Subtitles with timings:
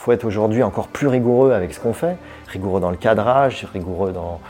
[0.00, 2.16] faut être aujourd'hui encore plus rigoureux avec ce qu'on fait,
[2.48, 4.40] rigoureux dans le cadrage, rigoureux dans,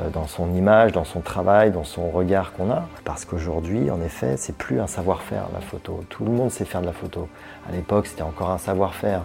[0.00, 2.88] euh, dans son image, dans son travail, dans son regard qu'on a.
[3.04, 6.00] Parce qu'aujourd'hui, en effet, c'est plus un savoir-faire la photo.
[6.08, 7.28] Tout le monde sait faire de la photo.
[7.68, 9.22] À l'époque, c'était encore un savoir-faire.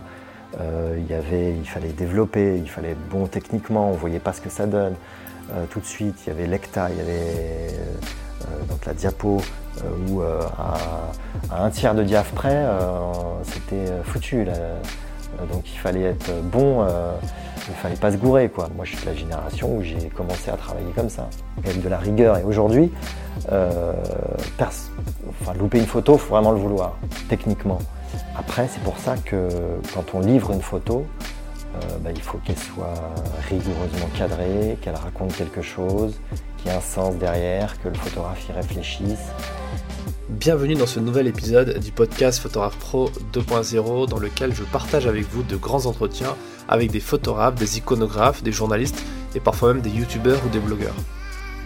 [0.60, 4.20] Euh, il, y avait, il fallait développer, il fallait être bon techniquement, on ne voyait
[4.20, 4.94] pas ce que ça donne.
[5.52, 7.80] Euh, tout de suite, il y avait l'ECTA, il y avait
[8.86, 9.42] la diapo,
[10.10, 12.66] où à, un tiers de diaph près,
[13.44, 14.46] c'était foutu.
[15.50, 16.86] Donc il fallait être bon
[17.70, 18.70] il fallait pas se gourer quoi.
[18.76, 21.30] Moi je suis de la génération où j'ai commencé à travailler comme ça,
[21.64, 22.38] avec de la rigueur.
[22.38, 22.92] Et aujourd'hui,
[23.52, 23.94] euh,
[25.58, 26.98] louper une photo, il faut vraiment le vouloir,
[27.30, 27.80] techniquement.
[28.38, 29.48] Après, c'est pour ça que
[29.94, 31.06] quand on livre une photo,
[31.76, 32.94] euh, bah, il faut qu'elle soit
[33.50, 36.20] rigoureusement cadrée, qu'elle raconte quelque chose,
[36.58, 39.30] qu'il y ait un sens derrière, que le photographe y réfléchisse.
[40.32, 45.28] Bienvenue dans ce nouvel épisode du podcast Photographe Pro 2.0 dans lequel je partage avec
[45.30, 46.38] vous de grands entretiens
[46.70, 49.04] avec des photographes, des iconographes, des journalistes
[49.36, 50.96] et parfois même des youtubeurs ou des blogueurs.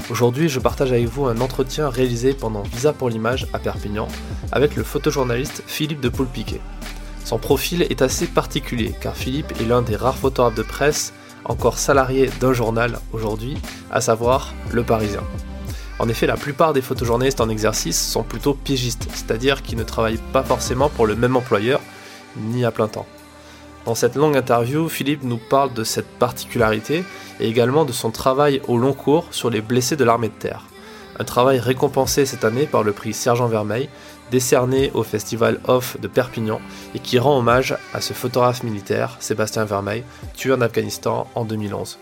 [0.09, 4.07] Aujourd'hui, je partage avec vous un entretien réalisé pendant Visa pour l'image à Perpignan
[4.51, 6.59] avec le photojournaliste Philippe de Poulpiquet.
[7.23, 11.13] Son profil est assez particulier car Philippe est l'un des rares photographes de presse
[11.45, 13.57] encore salariés d'un journal aujourd'hui,
[13.91, 15.21] à savoir Le Parisien.
[15.97, 20.19] En effet, la plupart des photojournalistes en exercice sont plutôt pigistes, c'est-à-dire qui ne travaillent
[20.33, 21.79] pas forcément pour le même employeur,
[22.35, 23.05] ni à plein temps.
[23.85, 27.03] Dans cette longue interview, Philippe nous parle de cette particularité
[27.39, 30.63] et également de son travail au long cours sur les blessés de l'armée de terre.
[31.17, 33.87] Un travail récompensé cette année par le prix Sergent Vermeil,
[34.31, 36.59] décerné au festival Off de Perpignan
[36.93, 40.03] et qui rend hommage à ce photographe militaire, Sébastien Vermeil,
[40.35, 41.99] tué en Afghanistan en 2011.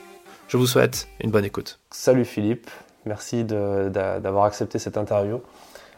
[0.48, 1.80] Je vous souhaite une bonne écoute.
[1.92, 2.70] Salut Philippe,
[3.06, 5.42] Merci d'avoir accepté cette interview.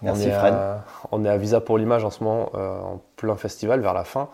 [0.02, 0.54] Merci Fred.
[1.12, 4.04] on est à Visa pour l'image en ce moment, euh, en plein festival, vers la
[4.04, 4.30] fin.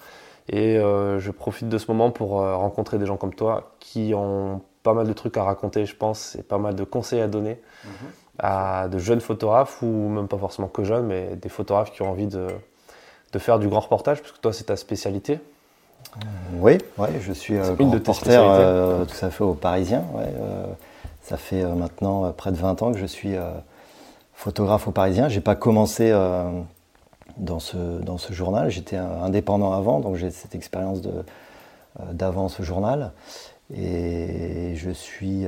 [0.50, 4.14] Et euh, je profite de ce moment pour euh, rencontrer des gens comme toi qui
[4.16, 7.28] ont pas mal de trucs à raconter, je pense, et pas mal de conseils à
[7.28, 7.92] donner mhm.
[8.40, 12.10] à de jeunes photographes, ou même pas forcément que jeunes, mais des photographes qui ont
[12.10, 12.48] envie de,
[13.32, 15.40] de faire du grand reportage, parce que toi, c'est ta spécialité.
[16.56, 20.04] Oui, ouais, je suis une de reporter tout à fait au Parisien.
[20.16, 20.34] Ouais,
[21.22, 23.52] ça fait euh, maintenant euh, près de 20 ans que je suis euh,
[24.34, 25.30] photographe au Parisien.
[25.30, 26.12] J'ai pas commencé
[27.38, 28.72] dans ce, dans ce journal.
[28.72, 31.02] J'étais indépendant avant, donc j'ai cette expérience
[32.12, 33.12] d'avant ce journal.
[33.72, 35.46] Et je suis,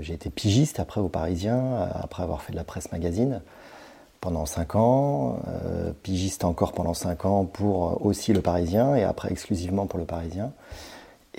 [0.00, 3.40] j'ai été pigiste après au Parisien, après avoir fait de la presse magazine
[4.20, 5.38] pendant 5 ans,
[6.02, 10.52] pigiste encore pendant 5 ans pour aussi le Parisien et après exclusivement pour le Parisien.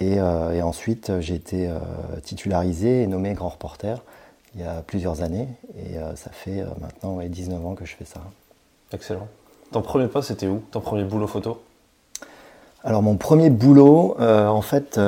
[0.02, 1.80] Euh, et, ensuite, j'ai été euh,
[2.24, 4.02] titularisé et nommé grand reporter
[4.56, 5.48] il y a plusieurs années.
[5.76, 8.22] Et euh, ça fait maintenant 19 ans que je fais ça.
[8.92, 9.28] Excellent.
[9.72, 10.62] Ton premier poste, c'était où?
[10.72, 11.62] Ton premier boulot photo?
[12.84, 15.00] Alors, mon premier boulot, en fait,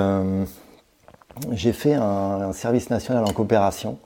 [1.51, 3.99] j'ai fait un, service national en coopération.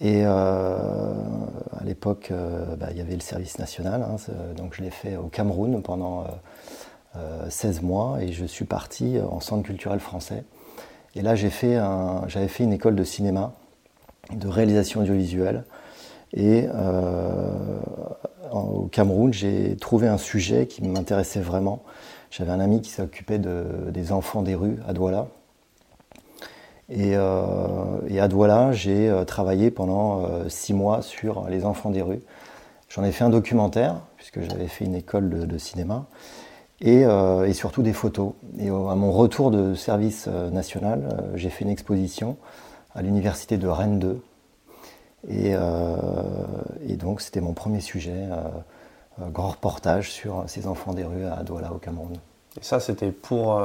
[0.00, 2.32] Et à l'époque,
[2.78, 4.16] bah, il y avait le service national, hein,
[4.56, 6.24] donc je l'ai fait au Cameroun pendant
[7.48, 10.44] 16 euh, mois et je suis parti en centre culturel français.
[11.14, 11.78] Et là, j'ai fait
[12.26, 13.52] j'avais fait une école de cinéma,
[14.32, 15.64] de réalisation audiovisuelle.
[16.34, 17.78] Et euh,
[18.52, 21.82] au Cameroun, j'ai trouvé un sujet qui m'intéressait vraiment.
[22.30, 25.28] J'avais un ami qui s'occupait de, des enfants des rues à Douala.
[26.90, 32.20] Euh, et à Douala, j'ai travaillé pendant six mois sur les enfants des rues.
[32.90, 36.06] J'en ai fait un documentaire, puisque j'avais fait une école de cinéma.
[36.84, 38.32] Euh, et, surtout des photos.
[38.58, 42.36] Et à mon retour de service euh, national, euh, j'ai fait une exposition
[42.94, 44.22] à l'université de Rennes 2.
[45.28, 45.56] Et,
[46.96, 48.14] donc c'était mon premier sujet,
[49.32, 52.14] grand reportage sur ces enfants des rues à Douala au Cameroun.
[52.58, 53.60] Et ça c'était pour,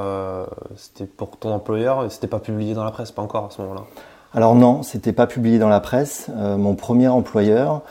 [0.76, 3.62] c'était pour ton employeur et c'était pas publié dans la presse, pas encore à ce
[3.62, 3.84] moment-là?
[4.34, 6.28] Alors non, c'était pas publié dans la presse.
[6.28, 7.82] mon premier employeur,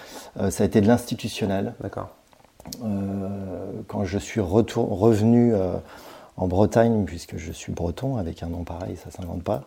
[0.49, 1.73] ça a été de l'institutionnel.
[1.79, 2.09] D'accord.
[2.83, 5.73] Euh, quand je suis revenu euh,
[6.37, 9.63] en Bretagne, puisque je suis breton, avec un nom pareil, ça ne s'invente pas,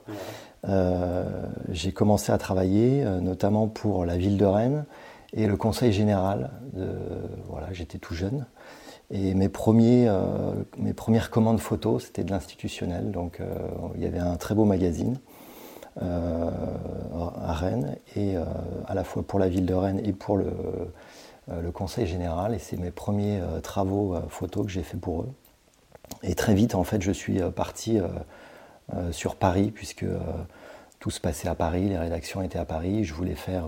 [0.68, 1.24] euh,
[1.70, 4.84] j'ai commencé à travailler, notamment pour la ville de Rennes
[5.32, 6.50] et le conseil général.
[7.48, 8.46] voilà, j'étais tout jeune.
[9.10, 10.10] Et mes, premiers,
[10.78, 13.10] mes premières commandes photos, c'était de l'institutionnel.
[13.10, 13.40] Donc
[13.94, 15.18] il y avait un très beau magazine
[16.00, 18.36] à Rennes, et
[18.86, 20.52] à la fois pour la ville de Rennes et pour le,
[21.48, 25.22] le conseil général et c'est mes premiers euh, travaux euh, photos que j'ai fait pour
[25.22, 25.32] eux.
[26.22, 27.98] Et très vite, en fait, je suis parti
[29.10, 30.04] sur Paris puisque
[31.00, 33.04] tout se passait à Paris, les rédactions étaient à Paris.
[33.04, 33.64] Je voulais faire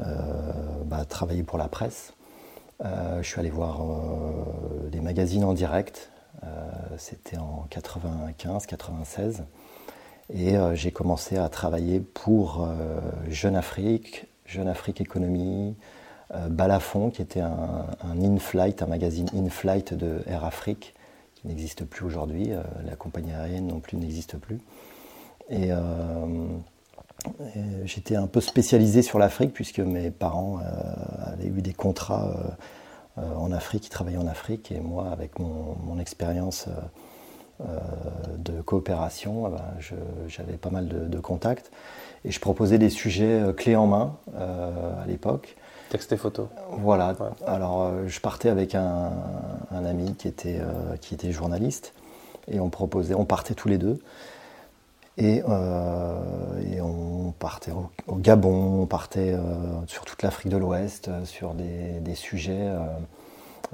[0.00, 2.14] bah, travailler pour la presse.
[2.82, 3.80] je suis allé voir
[4.90, 6.10] des magazines en direct
[6.98, 9.44] C'était en 95-96.
[10.34, 12.68] Et j'ai commencé à travailler pour
[13.28, 15.76] Jeune Afrique, Jeune Afrique Économie,
[16.50, 17.86] Balafon, qui était un,
[18.20, 20.94] in-flight, un magazine in-flight de Air Afrique,
[21.36, 22.50] qui n'existe plus aujourd'hui.
[22.84, 24.58] la compagnie aérienne non plus n'existe plus.
[25.50, 25.70] Et,
[27.84, 32.56] j'étais un peu spécialisé sur l'Afrique, puisque mes parents avaient eu des contrats
[33.18, 37.78] euh, en Afrique, ils travaillaient en Afrique, et moi, avec mon, expérience euh, euh,
[38.36, 41.70] de coopération, eh ben, j'avais pas mal de, contacts,
[42.24, 45.56] et je proposais des sujets clés en main à l'époque.
[45.90, 46.48] Texte et photo.
[46.70, 47.14] Voilà.
[47.46, 49.12] Alors, je partais avec un,
[49.70, 50.60] ami qui était,
[51.00, 51.94] qui était journaliste
[52.48, 54.00] et on proposait, on partait tous les deux.
[55.16, 59.36] Et, on partait au, Gabon, on partait
[59.86, 62.68] sur toute l'Afrique de l'Ouest, sur des, des sujets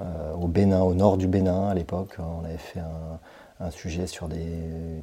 [0.00, 2.16] euh, au Bénin, au nord du Bénin à l'époque.
[2.18, 2.80] On avait fait
[3.60, 4.44] un, sujet sur des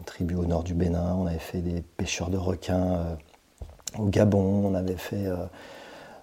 [0.06, 3.16] tribus au nord du Bénin, on avait fait des pêcheurs de requins euh,
[3.98, 5.38] au Gabon, on avait fait euh,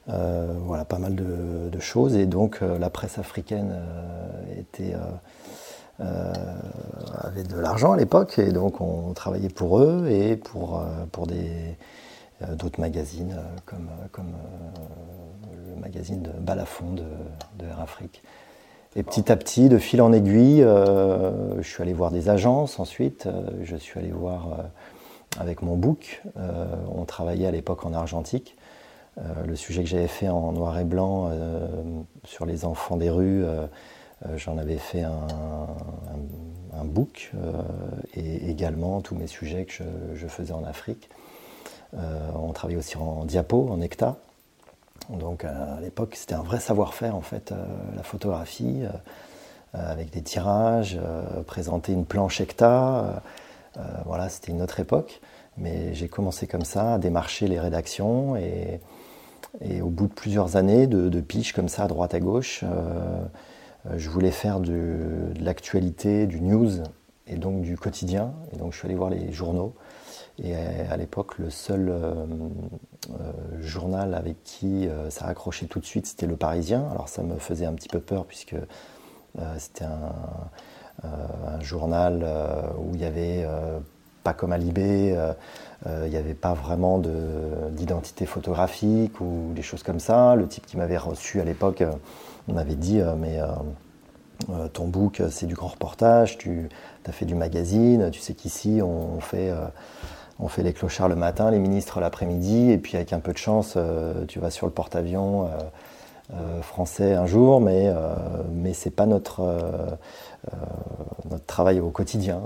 [0.06, 2.17] voilà, pas mal de, choses.
[2.17, 3.75] Et donc la presse africaine
[4.58, 4.94] était,
[5.99, 10.82] avait de l'argent à l'époque, et donc on travaillait pour eux et pour,
[11.12, 11.76] pour des,
[12.55, 13.88] d'autres magazines comme,
[15.69, 17.05] le magazine de Balafon de,
[17.59, 18.23] de Air Afrique.
[18.97, 22.81] Et petit à petit, de fil en aiguille, euh, je suis allé voir des agences
[22.81, 23.26] ensuite.
[23.26, 24.62] Euh, je suis allé voir euh,
[25.38, 26.23] avec mon book.
[26.91, 28.56] on travaillait à l'époque en argentique.
[29.16, 31.30] Le sujet que j'avais fait en noir et blanc
[32.24, 33.44] sur les enfants des rues,
[34.36, 35.26] j'en avais fait un,
[36.78, 37.32] un, book.
[38.14, 39.84] et également tous mes sujets que
[40.14, 41.08] je, faisais en Afrique.
[41.94, 44.16] on travaillait aussi en diapo, en hectare.
[45.10, 47.64] Donc euh, à l'époque, c'était un vrai savoir-faire en fait, euh,
[47.96, 48.90] la photographie, euh,
[49.72, 50.98] avec des tirages,
[51.46, 53.20] présenter une planche hectare.
[54.06, 55.20] voilà, c'était une autre époque.
[55.58, 58.80] Mais j'ai commencé comme ça à démarcher les rédactions et,
[59.81, 61.23] au bout de plusieurs années de, de
[61.55, 62.64] comme ça à droite à gauche,
[63.94, 66.82] je voulais faire de l'actualité, du news
[67.26, 68.35] et donc du quotidien.
[68.53, 69.75] Et donc je suis allé voir les journaux.
[70.43, 72.12] Et à l'époque, le seul euh,
[73.11, 76.87] euh, journal avec qui euh, ça accrochait tout de suite, c'était Le Parisien.
[76.91, 78.56] Alors ça me faisait un petit peu peur puisque
[79.59, 82.26] c'était un, journal
[82.79, 83.47] où il y avait,
[84.26, 85.17] pas comme à Libé,
[85.87, 87.00] il n'y avait pas vraiment
[87.70, 90.34] d'identité photographique ou des choses comme ça.
[90.34, 91.84] Le type qui m'avait reçu à l'époque
[92.49, 93.38] m'avait dit mais
[94.73, 96.69] ton book c'est du grand reportage, tu
[97.06, 99.52] as fait du magazine, tu sais qu'ici on fait
[100.38, 103.38] on fait les clochards le matin, les ministres l'après-midi, et puis avec un peu de
[103.38, 105.49] chance, euh, tu vas sur le porte-avions euh,
[106.34, 107.90] euh, français un jour, mais,
[108.52, 109.43] mais ce n'est pas notre,
[111.31, 112.40] notre travail au quotidien.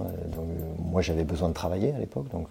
[0.79, 2.49] moi, j'avais besoin de travailler à l'époque, donc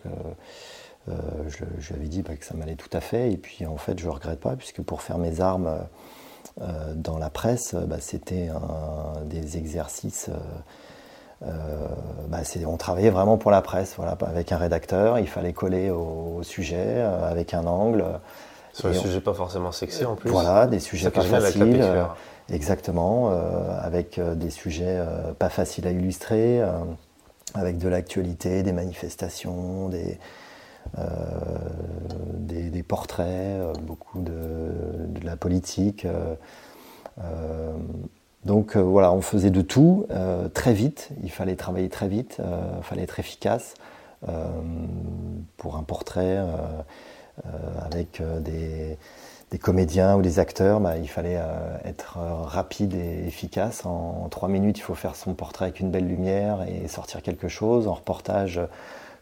[1.07, 3.99] je, lui avais dit bah, que ça m'allait tout à fait, et puis en fait,
[3.99, 5.69] je ne regrette pas, puisque pour faire mes armes
[6.95, 8.49] dans la presse, bah, c'était
[9.25, 10.29] des exercices
[11.47, 11.87] euh,
[12.27, 16.41] bah, on travaillait vraiment pour la presse, voilà, avec un rédacteur, il fallait coller au,
[16.43, 18.03] sujet, euh, avec un angle.
[18.73, 20.29] Sur des sujets pas forcément sexy en plus.
[20.29, 21.79] Voilà, des sujets pas faciles.
[21.81, 22.03] Euh,
[22.51, 23.29] exactement,
[23.81, 24.99] avec des sujets
[25.37, 26.61] pas faciles à illustrer,
[27.53, 30.19] avec de l'actualité, des manifestations, des,
[32.69, 34.71] des, portraits, beaucoup de,
[35.07, 36.05] de la politique.
[38.45, 41.09] Donc euh, voilà, on faisait de tout euh, très vite.
[41.23, 43.73] Il fallait travailler très vite, il euh, fallait être efficace
[45.55, 46.37] pour un portrait
[47.81, 48.97] avec des,
[49.57, 50.79] comédiens ou des acteurs.
[50.79, 51.39] Bah, il fallait
[51.85, 53.85] être rapide et efficace.
[53.85, 57.47] En, trois minutes, il faut faire son portrait avec une belle lumière et sortir quelque
[57.47, 57.87] chose.
[57.87, 58.61] En reportage,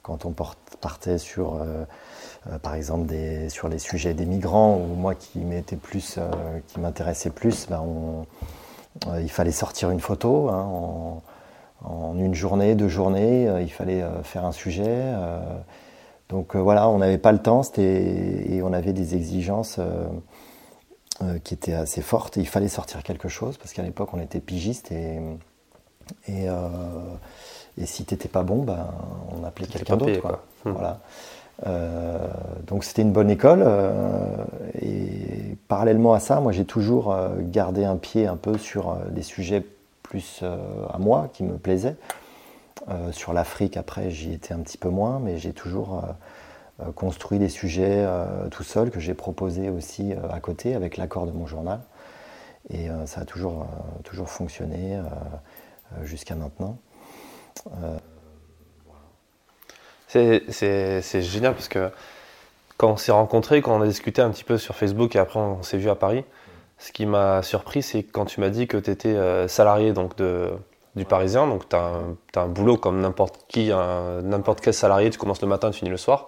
[0.02, 0.34] quand on
[0.82, 1.66] partait sur
[2.62, 3.14] par exemple
[3.50, 6.20] sur les sujets des migrants ou moi qui m'était plus
[6.68, 7.82] qui m'intéressait plus bah,
[9.06, 11.22] euh, il fallait sortir une photo hein,
[11.84, 15.14] en, une journée, deux journées, euh, il fallait euh, faire un sujet.
[16.30, 19.80] Donc voilà, on n'avait pas le temps et on avait des exigences
[21.44, 22.36] qui étaient assez fortes.
[22.36, 25.20] il fallait sortir quelque chose parce qu'à l'époque on était pigiste et,
[26.28, 26.48] et,
[27.86, 28.88] si t'étais pas bon, ben,
[29.32, 30.40] on appelait quelqu'un d'autre.
[30.66, 30.72] Hmm.
[30.72, 31.00] Voilà.
[31.66, 32.18] Euh,
[32.68, 33.64] donc c'était une bonne école.
[33.66, 34.46] Euh,
[34.82, 39.24] et parallèlement à ça, moi j'ai toujours euh, gardé un pied un peu sur des
[39.24, 39.66] sujets
[40.04, 41.96] plus à moi qui me plaisaient.
[43.12, 46.04] Sur l'Afrique, après, j'y étais un petit peu moins, mais j'ai toujours
[46.96, 48.06] construit des sujets
[48.52, 51.82] tout seul que j'ai proposé aussi à côté avec l'accord de mon journal.
[52.70, 53.68] Et ça a toujours,
[54.04, 55.00] toujours fonctionné
[56.04, 56.78] jusqu'à maintenant.
[60.08, 61.92] C'est génial parce que
[62.78, 65.40] quand on s'est rencontrés, quand on a discuté un petit peu sur Facebook et après
[65.40, 66.24] on s'est vu à Paris,
[66.78, 70.16] ce qui m'a surpris, c'est quand tu m'as dit que tu étais euh, salarié donc
[70.16, 70.52] de,
[70.98, 73.72] du Parisien, donc tu as, un boulot comme n'importe qui,
[74.24, 76.28] n'importe quel salarié, tu commences le matin, tu finis le soir.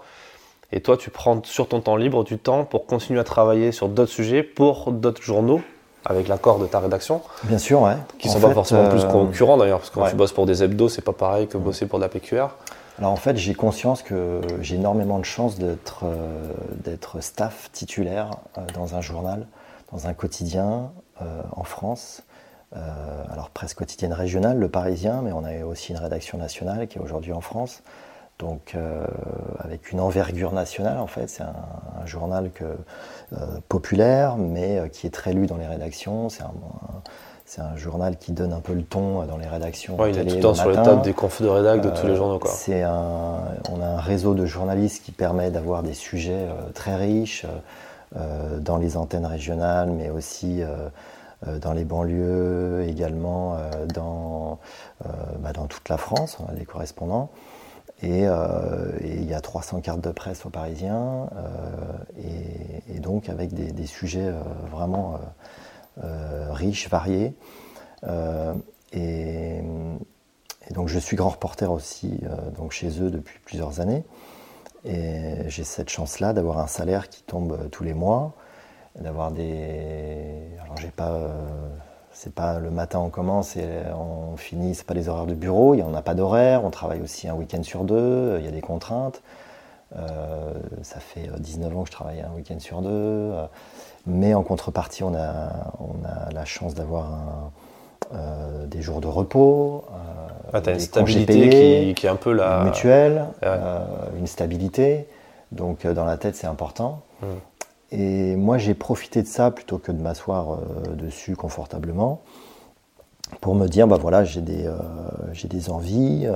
[0.71, 3.89] Et toi, tu prends sur ton temps libre du temps pour continuer à travailler sur
[3.89, 5.61] d'autres sujets pour d'autres journaux
[6.05, 7.21] avec l'accord de ta rédaction.
[7.43, 7.95] Bien sûr, ouais.
[8.19, 10.45] Qui ne sont pas forcément plus euh, concurrents d'ailleurs, parce que quand tu bosses pour
[10.45, 12.47] des hebdos, c'est pas pareil que bosser pour de la PQR.
[12.97, 18.61] Alors en fait, j'ai conscience que j'ai énormément de chance d'être euh, staff titulaire euh,
[18.73, 19.47] dans un journal,
[19.91, 20.91] dans un quotidien
[21.51, 22.23] en France.
[22.71, 27.01] Alors presse quotidienne régionale, Le Parisien, mais on a aussi une rédaction nationale qui est
[27.01, 27.81] aujourd'hui en France.
[28.38, 28.75] Donc
[29.59, 32.77] avec une envergure nationale en fait, c'est un, journal que,
[33.67, 36.29] populaire, mais qui est très lu dans les rédactions.
[36.29, 36.53] C'est un,
[37.49, 39.97] c'est un journal qui donne un peu le ton dans les rédactions.
[40.05, 42.13] il est tout le temps sur les tables des confs de rédac de tous les
[42.13, 42.39] euh, journaux.
[42.45, 43.39] C'est un,
[43.71, 47.47] on a un réseau de journalistes qui permet d'avoir des sujets euh, très riches
[48.15, 50.61] euh, dans les antennes régionales, mais aussi
[51.46, 53.58] dans les banlieues, également
[53.93, 54.60] dans,
[55.39, 56.38] bah, dans toute la France.
[56.39, 57.29] On a des correspondants.
[58.01, 61.29] Et, il y a 300 cartes de presse aux Parisiens,
[62.17, 64.31] et, donc avec des, sujets
[64.72, 65.19] vraiment
[66.03, 67.34] euh, riche, varié.
[68.05, 68.53] Euh,
[68.93, 69.62] et,
[70.72, 74.03] donc je suis grand reporter aussi euh, donc chez eux depuis plusieurs années.
[74.86, 78.34] Et j'ai cette chance-là d'avoir un salaire qui tombe tous les mois,
[79.00, 80.58] d'avoir des.
[80.63, 81.19] Alors j'ai pas.
[82.12, 85.74] c'est pas le matin on commence et on finit, c'est pas les horaires de bureau,
[85.74, 88.48] il n'y en a pas d'horaire, on travaille aussi un week-end sur deux, il y
[88.48, 89.22] a des contraintes.
[90.81, 93.31] ça fait 19 ans que je travaille un week-end sur deux.
[94.05, 97.51] Mais en contrepartie, on a, on a la chance d'avoir
[98.13, 99.86] euh, des jours de repos.
[99.91, 102.63] Euh, ah, une stabilité qui, est un peu la.
[102.63, 103.86] mutuelle, euh,
[104.17, 105.08] une stabilité.
[105.51, 107.01] Donc dans la tête, c'est important.
[107.22, 107.25] Hmm.
[107.91, 110.60] Et moi, j'ai profité de ça plutôt que de m'asseoir
[110.96, 112.22] dessus confortablement
[113.41, 114.72] pour me dire, bah voilà, j'ai des,
[115.34, 116.27] j'ai des envies,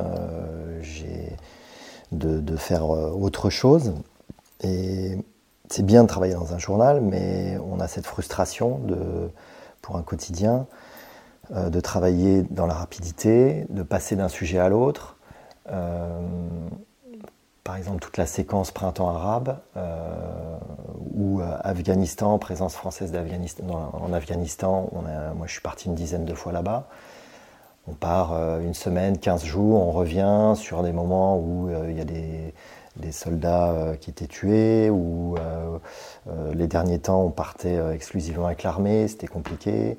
[0.81, 1.35] j'ai
[2.11, 3.93] de, de, faire autre chose.
[4.61, 5.17] Et
[5.69, 9.29] c'est bien de travailler dans un journal, mais on a cette frustration de,
[9.81, 10.67] pour un quotidien
[11.51, 15.17] euh, de travailler dans la rapidité, de passer d'un sujet à l'autre.
[17.63, 20.57] Euh, par exemple, toute la séquence printemps arabe euh,
[21.15, 23.63] ou Afghanistan, présence française d'Afghanistan.
[23.93, 24.89] En Afghanistan,
[25.35, 26.87] moi je suis parti une dizaine de fois là-bas.
[27.87, 32.05] On part une semaine, 15 jours, on revient sur des moments où il y a
[32.05, 32.53] des,
[32.97, 35.77] des soldats euh, qui étaient tués, ou euh,
[36.29, 39.97] euh, les derniers temps on partait exclusivement avec l'armée, c'était compliqué,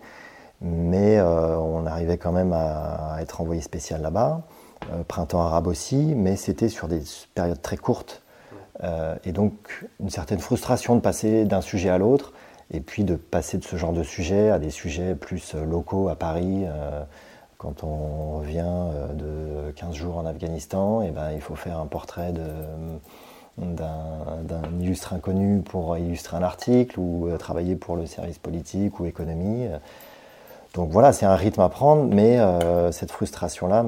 [0.60, 4.42] mais on arrivait quand même à, être envoyé spécial là-bas.
[5.08, 7.02] Printemps arabe aussi, mais c'était sur des
[7.34, 8.22] périodes très courtes.
[9.24, 12.32] et donc une certaine frustration de passer d'un sujet à l'autre,
[12.70, 16.16] et puis de passer de ce genre de sujet à des sujets plus locaux à
[16.16, 16.66] Paris
[17.64, 21.86] quand on revient euh, de 15 jours en Afghanistan, et ben, il faut faire un
[21.86, 22.34] portrait
[23.56, 29.06] d'un illustre inconnu pour illustrer un article ou euh, travailler pour le service politique ou
[29.06, 29.66] économie.
[30.74, 33.82] Donc voilà, c'est un rythme à prendre, mais euh, cette frustration-là,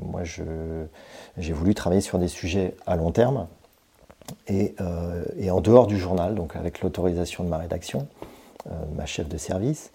[0.00, 3.46] moi, j'ai voulu travailler sur des sujets à long terme
[4.46, 4.74] et,
[5.50, 8.08] en dehors du journal, donc avec l'autorisation de ma rédaction,
[8.96, 9.92] ma chef de service.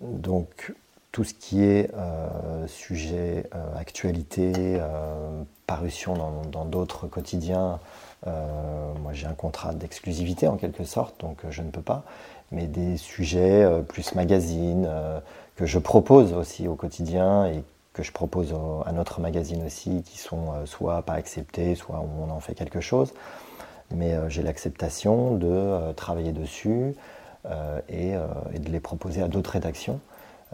[0.00, 0.72] Donc
[1.14, 6.16] tout ce qui est euh, sujet, euh, actualité, euh, parution
[6.50, 7.78] dans d'autres quotidiens,
[8.26, 12.04] moi j'ai un contrat d'exclusivité en quelque sorte, donc je ne peux pas,
[12.50, 14.88] mais des sujets plus magazine
[15.56, 18.54] que je propose aussi au quotidien et que je propose
[18.86, 23.12] à notre magazine aussi, qui sont soit pas acceptés, soit on en fait quelque chose.
[23.94, 26.94] Mais j'ai l'acceptation de travailler dessus
[27.88, 30.00] et, et, de les proposer à d'autres rédactions.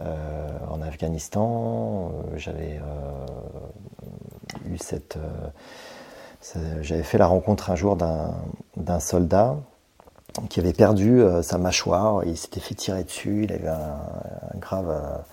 [0.05, 5.17] Euh, en Afghanistan, euh, j'avais euh, eu cette.
[6.81, 9.57] j'avais fait la rencontre un jour d'un soldat
[10.49, 13.99] qui avait perdu sa mâchoire, il s'était fait tirer dessus, il avait un,
[14.59, 15.23] grave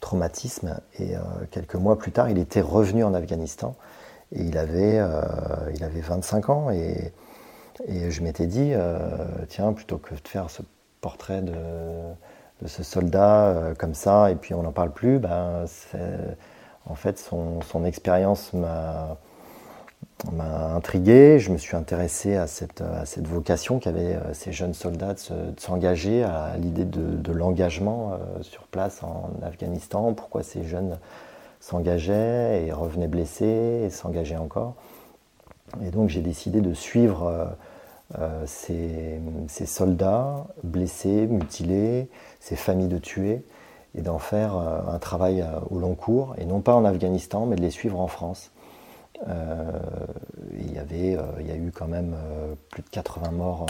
[0.00, 0.78] traumatisme.
[0.98, 1.14] Et
[1.50, 3.74] quelques mois plus tard il était revenu en Afghanistan.
[4.32, 5.00] Et il avait,
[5.74, 6.70] il avait 25 ans.
[6.70, 7.12] Et,
[7.86, 8.72] et je m'étais dit
[9.48, 10.62] tiens plutôt que de faire ce
[11.04, 15.66] portrait de, ce soldat euh, comme ça, et puis on n'en parle plus, ben,
[16.86, 19.18] en fait, son, son expérience m'a
[20.32, 21.38] m'a intrigué.
[21.38, 22.82] Je me suis intéressé à cette,
[23.26, 29.02] vocation qu'avaient euh, ces jeunes soldats de s'engager, à l'idée de, l'engagement euh, sur place
[29.02, 30.12] en Afghanistan.
[30.14, 30.98] Pourquoi ces jeunes
[31.60, 34.74] s'engageait et revenait blessé et s'engageait encore?
[35.84, 37.56] Et donc j'ai décidé de suivre
[38.46, 39.18] ces,
[39.66, 43.42] soldats blessés, mutilés, ces familles de tués,
[43.96, 47.62] et d'en faire un travail au long cours, et non pas en Afghanistan, mais de
[47.62, 48.52] les suivre en France.
[49.26, 52.16] Il, y avait, il y a eu quand même
[52.70, 53.66] plus de 80 morts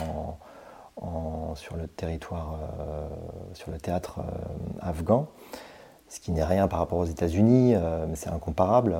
[1.54, 3.06] sur le territoire, euh,
[3.54, 5.28] sur le théâtre euh, afghan,
[6.08, 8.96] ce qui n'est rien par rapport aux États-Unis, euh, mais c'est incomparable.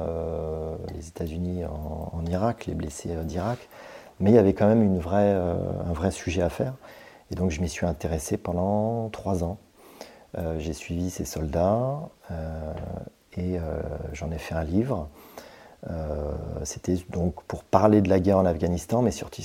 [0.95, 3.69] les États-Unis en, Irak, les blessés d'Irak,
[4.21, 6.75] mais il y avait quand même un vrai sujet à faire.
[7.31, 9.59] Et donc je m'y suis intéressé pendant trois ans.
[10.59, 12.01] j'ai suivi ces soldats
[13.37, 13.59] et
[14.13, 15.09] j'en ai fait un livre.
[15.91, 19.43] Euh, c'était donc pour parler de la guerre en Afghanistan, mais surtout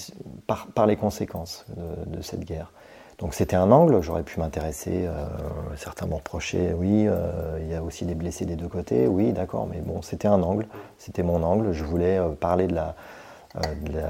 [0.47, 1.65] par, les conséquences
[2.07, 2.71] de, cette guerre.
[3.17, 5.25] Donc c'était un angle, j'aurais pu m'intéresser, euh,
[5.75, 9.33] certains m'ont reproché, oui, euh, il y a aussi des blessés des deux côtés, oui,
[9.33, 10.67] d'accord, mais bon, c'était un angle,
[10.97, 12.95] c'était mon angle, je voulais parler de la,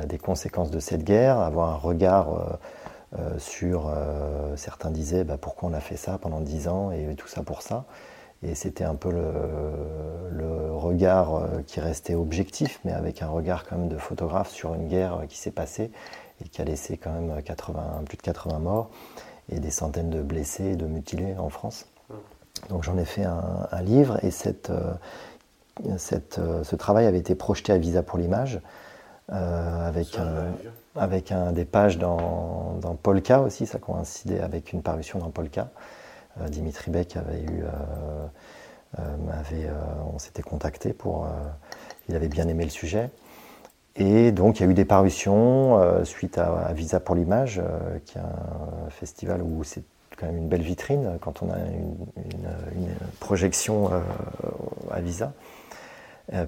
[0.05, 2.27] des conséquences de cette guerre, avoir un regard
[3.39, 3.91] sur,
[4.55, 7.63] certains disaient, bah, pourquoi on a fait ça pendant dix ans et tout ça pour
[7.63, 7.85] ça.
[8.41, 13.77] Et c'était un peu le, regard euh, qui restait objectif, mais avec un regard quand
[13.77, 15.91] même de photographe sur une guerre euh, qui s'est passée
[16.43, 18.89] et qui a laissé quand même 80, plus de 80 morts
[19.51, 21.87] et des centaines de blessés et de mutilés en France.
[22.69, 24.93] Donc j'en ai fait un, livre et cette, euh,
[25.97, 28.61] cette, ce travail avait été projeté à Visa pour l'image
[29.27, 30.53] avec, un,
[30.95, 35.69] avec un, des pages dans, dans Polka aussi, ça coïncidait avec une parution dans Polka.
[36.41, 38.27] Euh, Dimitri Beck avait eu, euh,
[38.99, 39.71] euh,
[40.13, 41.27] on s'était contacté pour,
[42.07, 43.09] il avait bien aimé le sujet.
[43.95, 47.61] Et donc il y a eu des parutions suite à, Visa pour l'image,
[48.05, 49.83] qui est un festival où c'est
[50.17, 52.87] quand même une belle vitrine quand on a une,
[53.19, 53.89] projection
[54.89, 55.33] à Visa.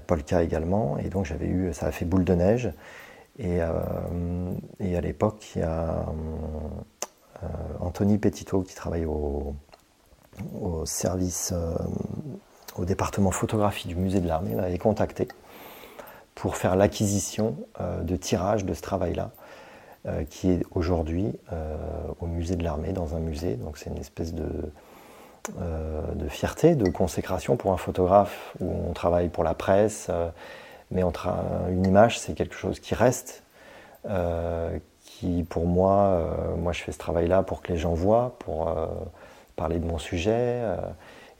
[0.06, 0.98] Polka également.
[0.98, 2.72] Et donc j'avais eu, ça a fait boule de neige.
[3.38, 3.58] Et,
[4.80, 6.06] et à l'époque, il y a
[7.80, 9.54] Anthony Petito qui travaille au,
[10.60, 11.74] au service, euh,
[12.76, 15.28] au département photographie du musée de l'armée m'avait contacté
[16.34, 19.30] pour faire l'acquisition euh, de tirages de ce travail-là,
[20.06, 21.32] euh, qui est aujourd'hui
[22.20, 23.56] au musée de l'armée, dans un musée.
[23.56, 24.48] Donc c'est une espèce de,
[26.14, 30.10] de fierté, de consécration pour un photographe où on travaille pour la presse,
[30.90, 33.42] mais une image, c'est quelque chose qui reste,
[35.00, 38.72] qui pour moi, moi je fais ce travail-là pour que les gens voient, pour
[39.62, 40.32] parler de mon sujet.
[40.34, 40.76] Euh,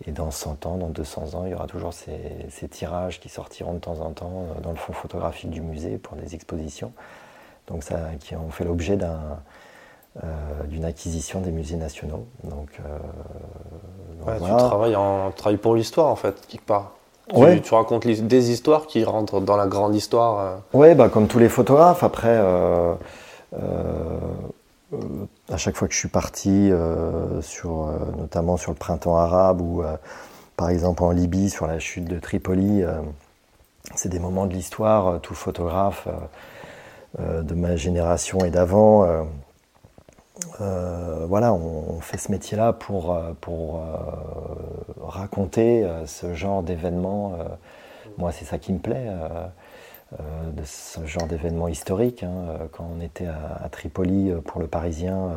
[0.07, 3.75] et dans 100 ans, dans 200 ans, il y aura toujours ces, tirages qui sortiront
[3.75, 6.93] de temps en temps euh, dans le fond photographique du musée pour des expositions.
[7.67, 10.27] Donc ça, qui ont fait l'objet euh,
[10.69, 12.27] d'une acquisition des musées nationaux.
[12.45, 12.71] Donc,
[14.25, 16.93] Tu travailles, en, travailles pour l'histoire en fait, quelque part.
[17.35, 20.61] Tu, tu racontes des histoires qui rentrent dans la grande histoire.
[20.73, 22.03] Oui, bah, comme tous les photographes.
[22.03, 22.41] Après,
[24.93, 24.97] euh,
[25.51, 29.61] à chaque fois que je suis parti, euh, sur, euh, notamment sur le printemps arabe
[29.61, 29.83] ou
[30.57, 32.83] par exemple en Libye, sur la chute de Tripoli,
[33.95, 36.07] c'est des moments de l'histoire, tout photographe
[37.19, 39.27] de ma génération et d'avant.
[40.59, 43.83] voilà, on, fait ce métier-là pour, pour
[45.01, 47.33] raconter ce genre d'événements.
[48.19, 49.09] moi, c'est ça qui me plaît.
[50.21, 52.23] Euh, de ce genre d'événement historique.
[52.23, 52.33] Hein.
[52.49, 55.31] Euh, quand on était à, Tripoli euh, pour le Parisien,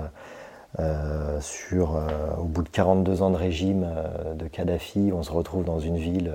[1.39, 1.97] sur,
[2.37, 3.87] au bout de 42 ans de régime
[4.35, 6.33] de Kadhafi, on se retrouve dans une ville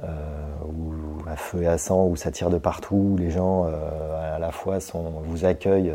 [0.00, 0.94] où
[1.28, 4.52] à feu et à sang, où ça tire de partout, où les gens à la
[4.52, 4.78] fois
[5.24, 5.92] vous accueillent,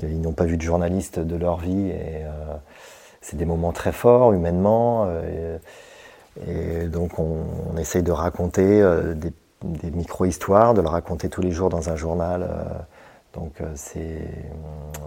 [0.00, 2.22] ils n'ont pas vu de journaliste de leur vie, et
[3.22, 5.08] c'est des moments très forts humainement.
[6.46, 8.84] Et, donc on, on, essaye de raconter
[9.16, 9.32] des
[9.62, 12.42] des micro-histoires, de le raconter tous les jours dans un journal.
[12.42, 12.64] Euh,
[13.34, 14.28] donc euh, c'est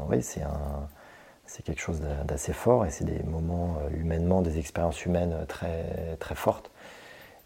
[0.09, 5.35] oui, c'est quelque chose d'assez fort et c'est des moments euh, humainement, des expériences humaines
[5.47, 6.71] très très fortes.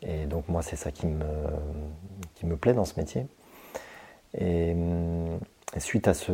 [0.02, 1.26] Et donc moi c'est ça qui me
[2.36, 3.28] qui me plaît dans ce métier.
[4.38, 4.76] Et,
[5.78, 6.34] suite à ce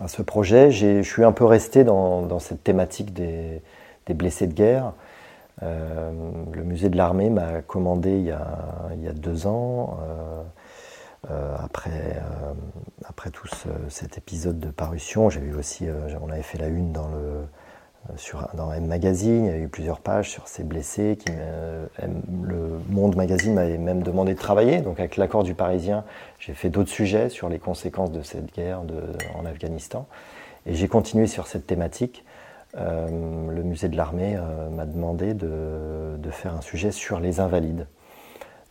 [0.00, 3.60] à ce projet, je suis un peu resté dans, dans cette thématique des,
[4.06, 4.94] des blessés de guerre.
[5.62, 6.10] Euh,
[6.52, 10.42] le musée de l'armée m'a commandé il y, a, deux ans, euh,
[11.30, 13.48] euh, après, tout
[13.88, 15.30] cet épisode de parution.
[15.30, 15.86] J'ai vu aussi,
[16.20, 17.44] on avait fait la une dans le,
[18.16, 21.18] sur, dans M Magazine, il y a eu plusieurs pages sur ces blessés.
[22.02, 24.80] Le Monde Magazine m'avait même demandé de travailler.
[24.80, 26.04] Donc, avec l'accord du Parisien,
[26.38, 28.80] j'ai fait d'autres sujets sur les conséquences de cette guerre
[29.38, 30.06] en Afghanistan.
[30.66, 32.24] Et j'ai continué sur cette thématique
[32.74, 34.38] le musée de l'armée
[34.70, 37.86] m'a demandé de, de, faire un sujet sur les invalides.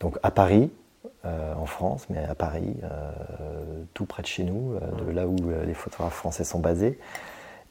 [0.00, 0.70] Donc à Paris,
[1.24, 2.74] en France, mais à Paris,
[3.94, 4.74] tout près de chez nous,
[5.06, 6.98] de là où les photographes français sont basés.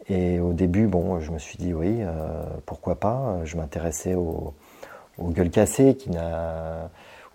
[0.07, 1.99] Et au début, bon, je me suis dit oui,
[2.65, 3.39] pourquoi pas?
[3.43, 4.53] Je m'intéressais aux,
[5.19, 6.89] gueules cassées qui n'a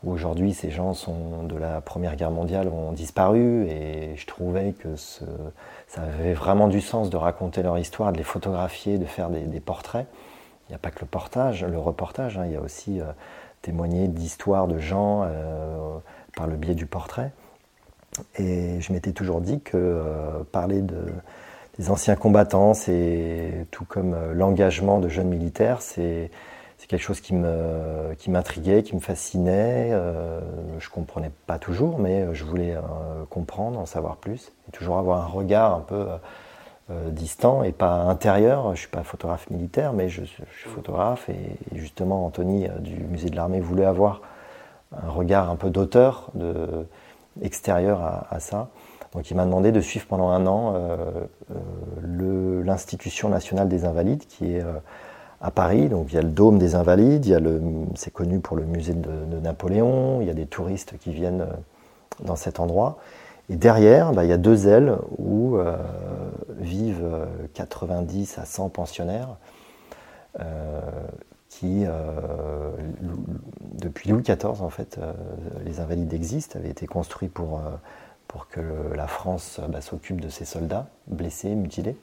[0.04, 4.94] aujourd'hui ces gens sont de la Première Guerre mondiale ont disparu et je trouvais que
[5.86, 9.60] ça avait vraiment du sens de raconter leur histoire, de les photographier, de faire des,
[9.60, 10.06] portraits.
[10.68, 13.04] Il n'y a pas que le portage, le reportage, hein, il y a aussi euh,
[13.62, 15.98] témoigner d'histoires de gens euh,
[16.36, 17.30] par le biais du portrait.
[18.36, 21.06] Et je m'étais toujours dit que euh, parler de,
[21.78, 26.30] des anciens combattants, c'est tout comme l'engagement de jeunes militaires, c'est
[26.78, 29.90] c'est quelque chose qui me qui m'intriguait, qui me fascinait.
[29.92, 30.40] Euh,
[30.78, 32.80] je comprenais pas toujours, mais je voulais euh,
[33.30, 36.06] comprendre, en savoir plus, et toujours avoir un regard un peu
[36.90, 38.74] euh, distant et pas intérieur.
[38.74, 43.36] Je suis pas photographe militaire, mais je, suis photographe et, justement Anthony du musée de
[43.36, 44.20] l'armée voulait avoir
[44.92, 46.86] un regard un peu d'auteur, de
[47.42, 48.68] extérieur à, à, ça.
[49.12, 50.74] Donc il m'a demandé de suivre pendant un an
[52.64, 54.64] l'institution nationale des invalides, qui est
[55.46, 55.88] à Paris.
[55.88, 57.40] Donc il y a le Dôme des Invalides,
[57.94, 62.24] c'est connu pour le musée de, Napoléon, il y a des touristes qui viennent euh,
[62.24, 62.98] dans cet endroit.
[63.48, 65.76] Et derrière, bah, il y a deux ailes où euh,
[66.58, 69.36] vivent 90 euh, à 100 pensionnaires
[71.48, 71.86] qui,
[73.80, 75.00] depuis Louis XIV, en fait,
[75.64, 77.62] les Invalides existent, avaient été construits pour,
[78.28, 78.60] pour que
[78.94, 81.96] la France bah, s'occupe de ses soldats blessés, mutilés.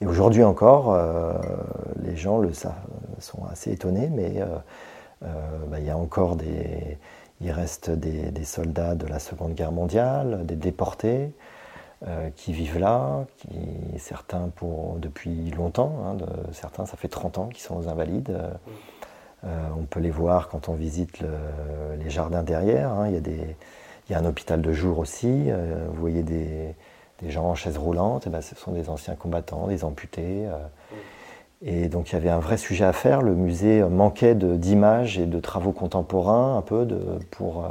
[0.00, 1.32] Et aujourd'hui encore, euh,
[2.02, 2.74] les gens le savent,
[3.18, 4.46] sont assez étonnés, mais euh,
[5.24, 5.26] euh,
[5.68, 6.98] bah, il y a encore des,
[7.40, 11.32] il reste des, soldats de la Seconde Guerre mondiale, des déportés
[12.36, 16.16] qui vivent là, qui, certains pour, depuis longtemps, hein,
[16.52, 18.38] certains ça fait 30 ans qu'ils sont aux Invalides.
[19.42, 21.20] on peut les voir quand on visite
[21.98, 22.90] les jardins derrière.
[22.92, 23.08] Hein.
[23.08, 23.56] il, y a des,
[24.08, 25.50] il y a un hôpital de jour aussi.
[25.50, 26.74] vous voyez des,
[27.22, 30.46] des gens en chaise roulante, et ben, ce sont des anciens combattants, des amputés.
[30.46, 30.56] Euh.
[31.62, 33.22] Et donc il y avait un vrai sujet à faire.
[33.22, 37.00] Le musée manquait d'images et de travaux contemporains un peu de,
[37.30, 37.68] pour, euh,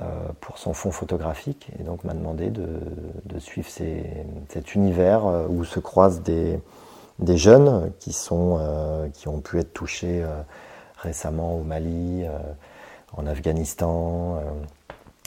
[0.00, 1.70] euh, pour son fond photographique.
[1.80, 2.68] Et donc m'a demandé de,
[3.24, 4.04] de suivre ces,
[4.48, 6.60] cet univers où se croisent des,
[7.18, 8.60] des jeunes qui, sont,
[9.12, 10.24] qui ont pu être touchés
[10.96, 12.24] récemment au Mali,
[13.16, 14.40] en Afghanistan.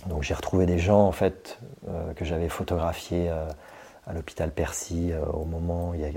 [0.07, 3.47] Donc j'ai retrouvé des gens en fait euh, que j'avais photographiés euh,
[4.05, 6.09] à l'hôpital Percy euh, au moment, il y a,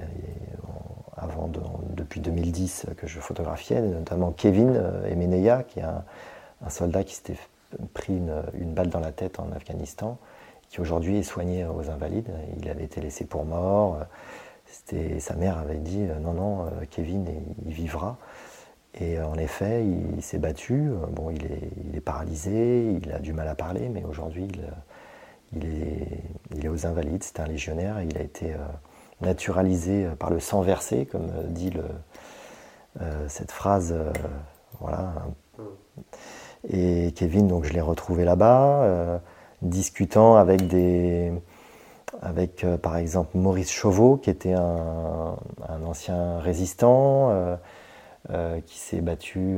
[1.16, 1.50] avant
[1.96, 6.03] depuis 2010 que je photographiais, notamment Kevin Emeneya, qui est un,
[6.70, 7.37] soldat qui s'était
[7.92, 10.16] pris une, balle dans la tête en Afghanistan,
[10.70, 12.31] qui aujourd'hui est soigné aux Invalides.
[12.59, 13.98] Il avait été laissé pour mort.
[15.18, 17.26] Sa mère avait dit non, non, Kevin,
[17.66, 18.16] il vivra.
[18.94, 20.88] Et euh, en effet, il, s'est battu.
[20.90, 21.44] Euh, bon, il
[21.96, 24.48] est, paralysé, il a du mal à parler, mais aujourd'hui,
[25.55, 25.62] il,
[26.55, 27.22] il, est, aux Invalides.
[27.22, 28.59] C'est un légionnaire et il a été euh,
[29.20, 31.72] naturalisé par le sang versé, comme dit
[33.29, 33.94] cette phrase.
[34.81, 35.12] voilà.
[36.68, 39.20] Et Kevin, donc, je l'ai retrouvé là-bas,
[39.62, 41.33] discutant avec des.
[42.22, 45.37] Avec par exemple Maurice Chauveau, qui était un
[45.87, 47.59] ancien résistant,
[48.28, 49.56] euh, qui s'est battu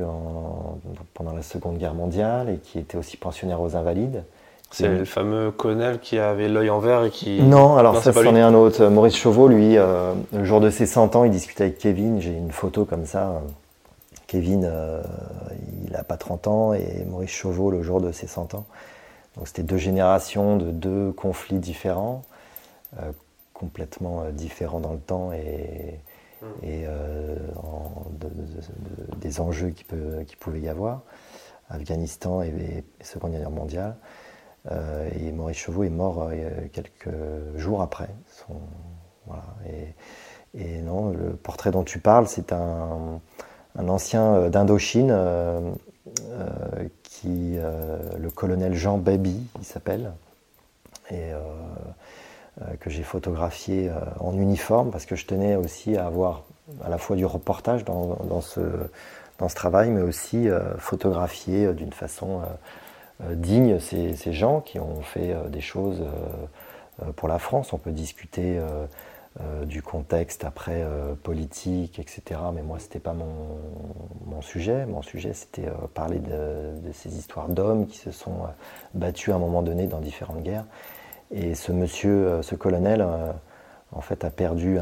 [1.13, 4.23] pendant la Seconde Guerre mondiale et qui était aussi pensionnaire aux Invalides.
[4.71, 7.41] C'est le fameux colonel qui avait l'œil en verre et qui...
[7.43, 8.85] Non, alors ça, c'en est un autre.
[8.87, 12.21] Maurice Chauveau, lui, euh, le jour de ses 100 ans, il discutait avec Kevin.
[12.21, 13.41] J'ai une photo comme ça.
[14.27, 15.03] Kevin, euh,
[15.85, 18.65] il n'a pas 30 ans et Maurice Chauveau, le jour de ses 100 ans.
[19.35, 22.23] Donc c'était deux générations de deux conflits différents,
[23.53, 25.99] complètement différents dans le temps et,
[26.61, 27.35] et euh,
[29.17, 31.01] des enjeux qui, peut, qui pouvaient y avoir.
[31.69, 33.95] Afghanistan et, Seconde Guerre mondiale.
[34.71, 37.09] Euh, et Maurice Chevaux est mort euh, quelques
[37.55, 38.09] jours après.
[39.25, 39.43] voilà.
[40.55, 43.19] et, non, le portrait dont tu parles, c'est un,
[43.75, 45.15] un, ancien d'Indochine,
[47.01, 50.13] qui, le colonel Jean Baby, il s'appelle.
[52.79, 56.43] Que j'ai photographié euh, en uniforme parce que je tenais aussi à avoir
[56.83, 58.61] à la fois du reportage dans, dans, ce,
[59.39, 62.41] dans ce travail, mais aussi euh, photographier d'une façon
[63.31, 66.03] digne ces, ces, gens qui ont fait des choses
[67.15, 67.71] pour la France.
[67.71, 68.59] On peut discuter
[69.65, 70.85] du contexte après
[71.21, 72.41] politique, etc.
[72.53, 73.59] Mais moi, c'était pas mon,
[74.25, 74.85] mon, sujet.
[74.87, 78.47] Mon sujet, c'était parler de, de, ces histoires d'hommes qui se sont
[78.93, 80.65] battus à un moment donné dans différentes guerres
[81.33, 83.31] et ce monsieur, euh, ce colonel, euh,
[83.91, 84.79] en fait, a perdu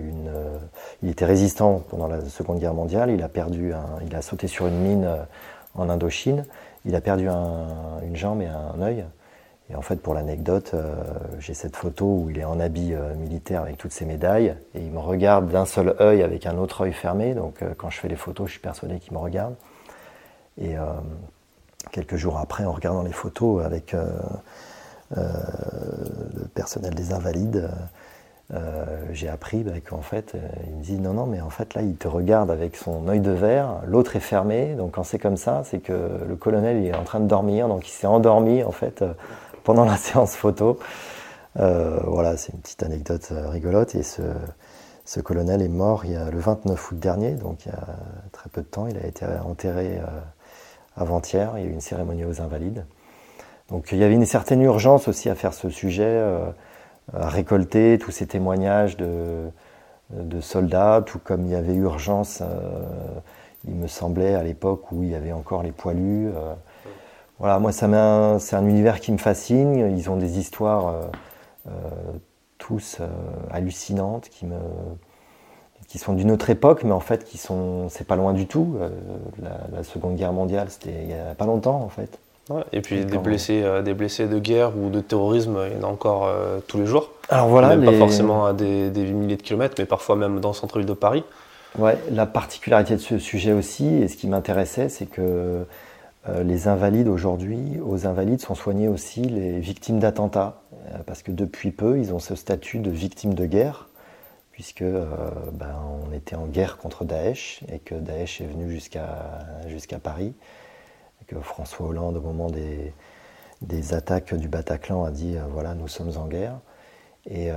[0.00, 0.30] une.
[1.02, 3.10] il était résistant pendant la Seconde Guerre mondiale.
[3.10, 3.74] Il a perdu
[4.06, 5.06] il a sauté sur une mine
[5.74, 6.46] en Indochine.
[6.86, 9.04] Il a perdu une jambe et un œil.
[9.70, 10.94] Et en fait, pour l'anecdote, euh,
[11.40, 14.80] j'ai cette photo où il est en habit euh, militaire avec toutes ses médailles et
[14.80, 17.34] il me regarde d'un seul œil avec un autre œil fermé.
[17.34, 19.54] Donc, euh, quand je fais les photos, je suis persuadé qu'il me regarde.
[20.60, 20.74] Et
[21.92, 23.94] quelques jours après, en regardant les photos avec
[25.16, 27.70] le personnel des Invalides,
[29.12, 30.34] j'ai appris bah, qu'en fait,
[30.66, 33.20] il me dit non, non, mais en fait, là, il te regarde avec son œil
[33.20, 34.74] de verre, l'autre est fermé.
[34.74, 37.88] Donc, quand c'est comme ça, c'est que le colonel est en train de dormir, donc
[37.88, 39.04] il s'est endormi en fait
[39.64, 40.78] pendant la séance photo.
[41.58, 43.94] Euh, voilà, c'est une petite anecdote euh, rigolote.
[43.94, 44.22] Et ce,
[45.04, 47.86] ce, colonel est mort il y a le 29 août dernier, donc il y a
[48.32, 48.86] très peu de temps.
[48.86, 50.06] Il a été enterré euh,
[50.96, 51.52] avant-hier.
[51.56, 52.84] Il y a eu une cérémonie aux Invalides.
[53.68, 56.22] Donc il y avait une certaine urgence aussi à faire ce sujet,
[57.12, 59.50] à récolter tous ces témoignages de,
[60.40, 62.42] soldats, tout comme il y avait urgence,
[63.66, 66.30] il me semblait, à l'époque où il y avait encore les poilus.
[67.38, 69.96] Voilà, moi, c'est un univers qui me fascine.
[69.96, 71.02] Ils ont des histoires euh,
[71.68, 71.70] euh,
[72.58, 73.06] tous euh,
[73.52, 78.46] hallucinantes, qui sont d'une autre époque, mais en fait, qui sont, c'est pas loin du
[78.46, 78.76] tout.
[79.40, 82.18] La, Seconde Guerre mondiale, c'était il y a pas longtemps, en fait.
[82.72, 85.90] Et puis des blessés, des blessés de guerre ou de terrorisme, il y en a
[85.90, 86.30] encore
[86.66, 87.10] tous les jours.
[87.28, 90.48] Alors voilà, même pas forcément à des, des, milliers de kilomètres, mais parfois même dans
[90.50, 91.24] le centre-ville de Paris.
[91.78, 95.64] Ouais, la particularité de ce sujet aussi, et ce qui m'intéressait, c'est que
[96.28, 101.30] euh, les invalides aujourd'hui, aux invalides sont soignés aussi les victimes d'attentats, euh, parce que
[101.30, 103.88] depuis peu, ils ont ce statut de victime de guerre,
[104.52, 105.04] puisque euh,
[105.52, 105.76] ben,
[106.08, 110.34] on était en guerre contre Daesh et que Daesh est venu jusqu'à Paris,
[111.28, 112.92] que François Hollande, au moment des,
[113.94, 116.58] attaques du Bataclan, a dit voilà, nous sommes en guerre.
[117.30, 117.50] Et,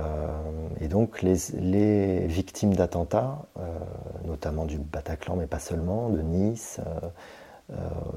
[0.88, 3.46] donc les, victimes d'attentats,
[4.24, 6.80] notamment du Bataclan, mais pas seulement, de Nice,
[7.70, 7.74] euh,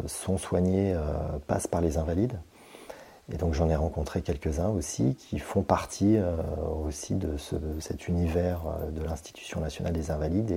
[0.08, 1.04] sont soignés, euh,
[1.48, 2.38] passent par les invalides.
[3.32, 6.36] Et donc j'en ai rencontré quelques-uns aussi qui font partie euh,
[6.86, 7.38] aussi de
[7.80, 10.52] cet univers de l'Institution nationale des invalides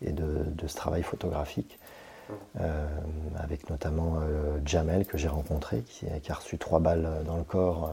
[0.00, 1.78] et, de, ce travail photographique.
[3.36, 4.18] Avec notamment
[4.64, 7.90] Jamel que j'ai rencontré, qui, a reçu trois balles dans le corps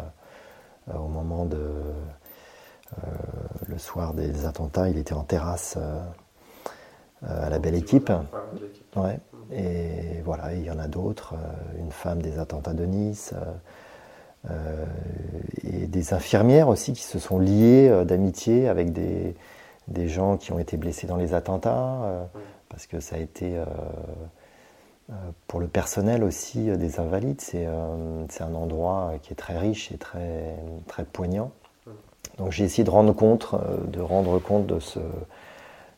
[0.94, 1.60] au moment de
[3.68, 4.90] le soir des attentats.
[4.90, 5.78] Il était en terrasse
[7.24, 8.12] à la belle équipe.
[8.96, 9.20] Ouais.
[9.52, 14.50] Et voilà, il y en a d'autres, euh, une femme des attentats de Nice, euh,
[14.50, 14.86] euh,
[15.64, 19.36] et des infirmières aussi qui se sont liées d'amitié avec des,
[19.88, 22.28] des, gens qui ont été blessés dans les attentats,
[22.72, 23.62] parce que ça a été,
[25.48, 30.56] pour le personnel aussi des invalides, c'est un endroit qui est très riche et très,
[30.88, 31.52] très poignant.
[32.38, 33.54] Donc j'ai essayé de rendre compte,
[33.88, 35.00] de rendre compte de ce,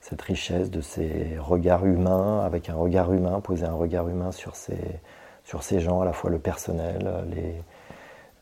[0.04, 4.56] cette richesse de ces regards humains, avec un regard humain, poser un regard humain sur
[4.56, 4.78] ces,
[5.46, 7.56] sur ces gens, à la fois le personnel, les,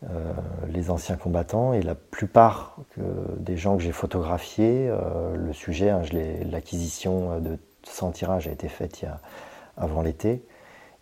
[0.09, 0.33] euh,
[0.69, 1.73] les anciens combattants.
[1.73, 6.01] Et la plupart des gens que j'ai photographiés, euh, le sujet, hein,
[6.49, 9.19] l'acquisition de 100 tirages a été faite il y a,
[9.77, 10.43] avant l'été.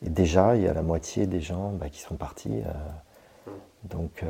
[0.06, 2.62] Et déjà, il y a la moitié des gens bah, qui sont partis.
[2.66, 3.52] Euh.
[3.84, 4.24] donc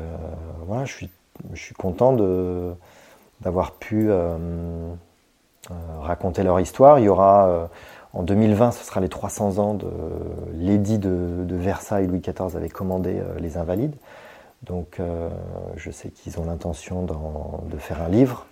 [0.66, 1.10] voilà, je suis,
[1.52, 2.16] je suis content
[3.40, 4.10] d'avoir pu
[5.70, 6.98] euh, raconter leur histoire.
[6.98, 7.66] Il y aura euh,
[8.14, 9.86] en 2020, ce sera les 300 ans de
[10.54, 12.06] l'édit de, Versailles.
[12.06, 13.94] Louis XIV avait commandé euh, les Invalides.
[14.62, 15.00] Donc
[15.76, 18.44] je sais qu'ils ont l'intention de faire un livre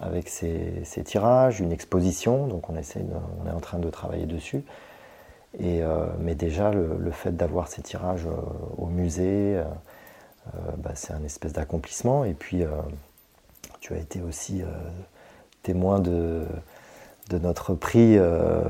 [0.00, 2.46] avec ces, tirages, une exposition.
[2.46, 3.04] Donc on, essaie
[3.42, 4.64] on est en train de travailler dessus.
[5.60, 5.82] Et,
[6.18, 8.26] mais déjà, le, fait d'avoir ces tirages
[8.76, 9.62] au musée,
[10.78, 12.24] bah, c'est un espèce d'accomplissement.
[12.24, 12.64] Et puis,
[13.78, 14.64] tu as été aussi
[15.62, 16.44] témoin de,
[17.30, 18.62] de notre prix euh,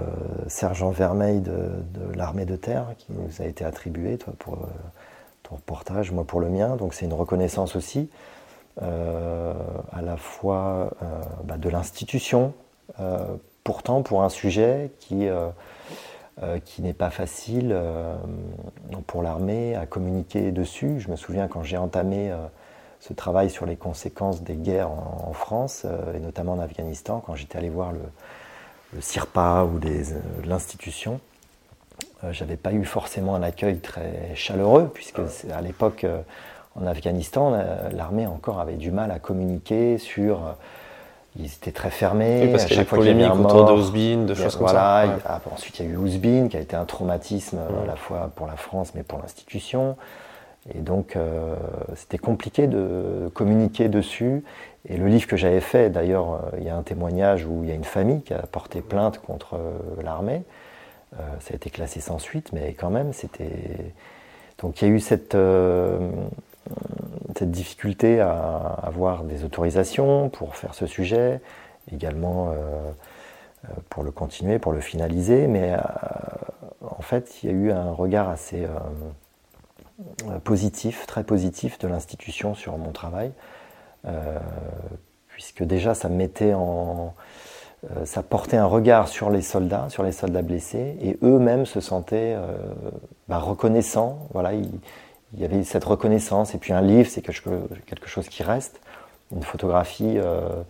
[0.48, 1.70] Sergent Vermeil de,
[2.14, 4.66] l'armée de terre qui nous a été attribué, toi pour euh,
[5.42, 6.76] ton reportage, moi pour le mien.
[6.76, 8.04] Donc c'est une reconnaissance aussi, euh,
[8.80, 10.90] à la fois
[11.44, 12.54] bah, de l'institution,
[13.62, 15.28] pourtant pour un sujet qui,
[16.64, 17.76] qui n'est pas facile
[19.06, 20.98] pour l'armée à communiquer dessus.
[20.98, 22.32] Je me souviens quand j'ai entamé
[23.06, 27.34] ce travail sur les conséquences des guerres en, France, euh, et notamment en Afghanistan, quand
[27.34, 28.00] j'étais allé voir le,
[28.94, 30.02] le CIRPA ou euh,
[30.46, 31.20] l'institution,
[32.22, 35.20] euh, j'avais pas eu forcément un accueil très chaleureux, puisque
[35.52, 36.06] à l'époque,
[36.80, 37.56] en Afghanistan,
[37.92, 40.56] l'armée encore avait du mal à communiquer sur
[41.36, 42.48] ils étaient très fermés.
[42.52, 42.80] parce qu'il y
[43.24, 45.04] autour de de choses comme ça.
[45.52, 48.46] ensuite, il y a eu Ousbin, qui a été un traumatisme à la fois pour
[48.46, 49.96] la France, mais pour l'institution.
[50.74, 51.16] Et donc,
[51.96, 54.44] c'était compliqué de communiquer dessus.
[54.88, 57.72] Et le livre que j'avais fait, d'ailleurs, il y a un témoignage où il y
[57.72, 59.58] a une famille qui a porté plainte contre
[60.02, 60.42] l'armée.
[61.40, 63.92] ça a été classé sans suite, mais quand même, c'était.
[64.62, 65.36] Donc, il y a eu cette
[67.36, 71.40] cette difficulté à avoir des autorisations pour faire ce sujet,
[71.92, 72.54] également euh,
[73.64, 75.78] euh, pour le continuer, pour le finaliser, mais euh,
[76.82, 78.66] en fait, il y a eu un regard assez
[80.42, 83.32] positif, très positif de l'institution sur mon travail,
[85.28, 87.14] puisque déjà ça mettait en,
[88.04, 92.36] ça portait un regard sur les soldats, sur les soldats blessés, et eux-mêmes se sentaient
[93.28, 94.28] bah, reconnaissants.
[94.32, 94.52] Voilà,
[95.34, 96.54] il y avait cette reconnaissance.
[96.54, 98.80] Et puis un livre, c'est quelque chose qui reste.
[99.34, 100.62] Une photographie, euh,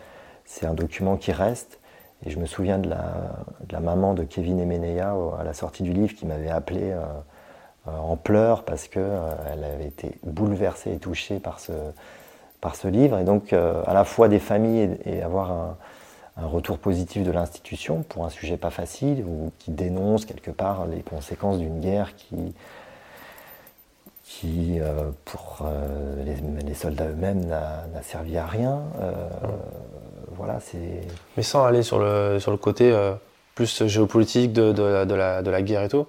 [0.44, 1.79] c'est un document qui reste.
[2.24, 6.14] Et je me souviens de la, maman de Kevin Emeneya à la sortie du livre
[6.14, 7.03] qui m'avait appelé euh,
[7.88, 9.05] euh, en pleurs parce qu'elle
[9.64, 11.72] avait été bouleversée et touchée par ce,
[12.62, 13.18] par ce livre.
[13.18, 15.77] Et donc, à la fois des familles et, avoir un,
[16.38, 20.87] un, retour positif de l'institution pour un sujet pas facile ou qui dénonce quelque part
[20.87, 22.55] les conséquences d'une guerre qui,
[24.40, 26.24] qui, euh, pour euh,
[26.66, 28.82] les, soldats eux-mêmes, n'a servi à rien.
[29.00, 29.12] Euh,
[30.36, 31.02] voilà, c'est.
[31.36, 32.92] Mais sans aller sur le, sur le côté
[33.54, 36.06] plus géopolitique de, de, de, la, de, la, guerre et tout,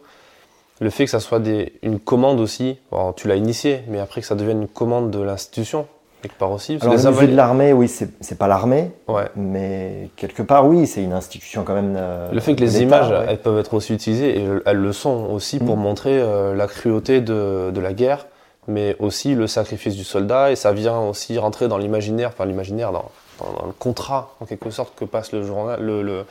[0.80, 2.80] le fait que ça soit des, une commande aussi,
[3.16, 5.88] tu l'as initié, mais après que ça devienne une commande de l'institution,
[6.28, 6.78] quelque part aussi.
[6.82, 9.30] Alors, le musée de l'armée, oui, c'est pas l'armée, ouais.
[9.36, 11.98] mais quelque part, oui, c'est une institution quand même.
[12.32, 15.60] le fait que les images, elles peuvent être aussi utilisées, et elles le sont aussi
[15.60, 15.82] pour mm.
[15.82, 18.26] montrer euh, la cruauté de, de, la guerre,
[18.68, 22.92] mais aussi le sacrifice du soldat, et ça vient aussi rentrer dans l'imaginaire, enfin l'imaginaire,
[22.92, 26.26] dans, dans, le contrat, en quelque sorte, que passe le, journal, le, le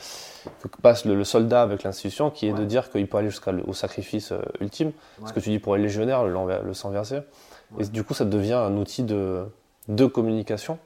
[0.61, 4.31] que passe le, soldat avec l'institution, qui est de dire qu'il peut aller jusqu'au sacrifice
[4.31, 4.91] euh, ultime.
[5.25, 7.19] Ce que tu dis pour les légionnaires, le, le sang versé.
[7.79, 9.45] Et du coup, ça devient un outil de,
[9.87, 10.79] de communication.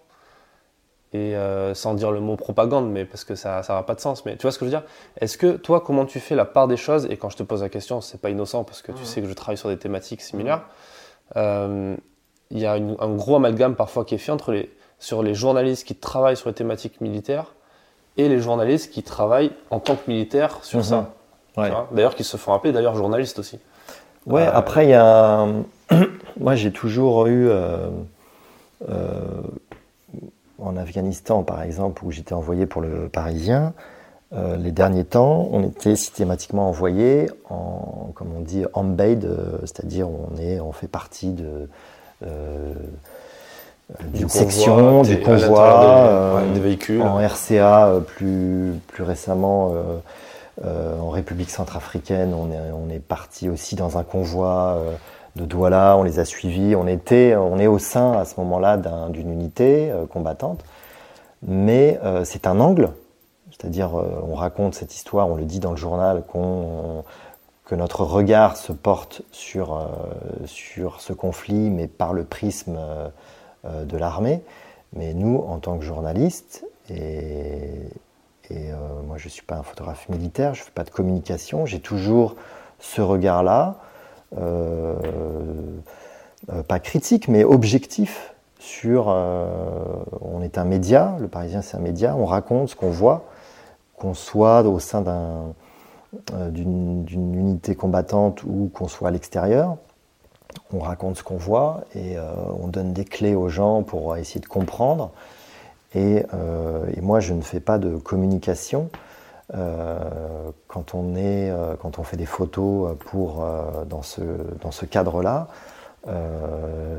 [1.11, 4.25] Et euh, sans dire le mot propagande, mais parce que ça n'a pas de sens.
[4.25, 4.87] Mais tu vois ce que je veux dire?
[5.19, 7.07] Est-ce que toi, comment tu fais la part des choses?
[7.09, 9.27] Et quand je te pose la question, c'est pas innocent parce que tu sais que
[9.27, 10.61] je travaille sur des thématiques similaires.
[11.35, 11.95] Euh,
[12.51, 15.87] il y a un gros amalgame parfois qui est fait entre les, sur les journalistes
[15.87, 17.53] qui travaillent sur les thématiques militaires
[18.17, 21.11] et les journalistes qui travaillent en tant que militaires sur ça.
[21.57, 21.73] Mhm.
[21.91, 23.59] D'ailleurs, qui se font appeler d'ailleurs journalistes aussi.
[24.25, 25.47] Ouais, euh, après, il y a.
[26.39, 27.49] Moi, j'ai toujours eu.
[27.49, 27.89] Euh,
[28.87, 33.73] en Afghanistan, par exemple, où j'étais envoyé pour le Parisien,
[34.31, 39.57] euh, les derniers temps, on était systématiquement envoyé en, comme on dit, en baid, euh,
[39.61, 41.67] c'est-à-dire on est, on fait partie de
[44.03, 49.73] d'une section, du convoi, des, véhicules, en RCA plus plus récemment.
[50.63, 54.83] en République centrafricaine, on est, on est parti aussi dans un convoi
[55.35, 58.77] de Douala, on les a suivis, on était, on est au sein à ce moment-là
[59.09, 60.63] d'une unité euh, combattante,
[61.41, 62.91] mais euh, c'est un angle,
[63.51, 66.23] c'est-à-dire euh, on raconte cette histoire, on le dit dans le journal,
[67.65, 69.87] que notre regard se porte sur,
[70.45, 72.79] sur ce conflit, mais par le prisme
[73.63, 74.41] de l'armée.
[74.93, 77.91] Mais nous, en tant que journalistes, et,
[78.49, 78.71] et
[79.05, 81.79] moi je ne suis pas un photographe militaire, je ne fais pas de communication, j'ai
[81.79, 82.35] toujours
[82.79, 83.75] ce regard-là.
[84.37, 84.95] Euh,
[86.51, 89.05] euh, pas critique, mais objectif sur.
[89.09, 89.45] Euh,
[90.21, 93.25] on est un média, le Parisien c'est un média, on raconte ce qu'on voit,
[93.97, 95.03] qu'on soit au sein
[96.51, 99.77] d'une unité combattante ou qu'on soit à l'extérieur.
[100.73, 102.15] On raconte ce qu'on voit et
[102.61, 105.11] on donne des clés aux gens pour essayer de comprendre.
[105.93, 106.23] Et,
[106.95, 108.89] et, moi, je ne fais pas de communication.
[109.55, 114.21] Euh, quand, on est, euh, quand on fait des photos pour, euh, dans ce,
[114.61, 115.47] dans ce cadre-là,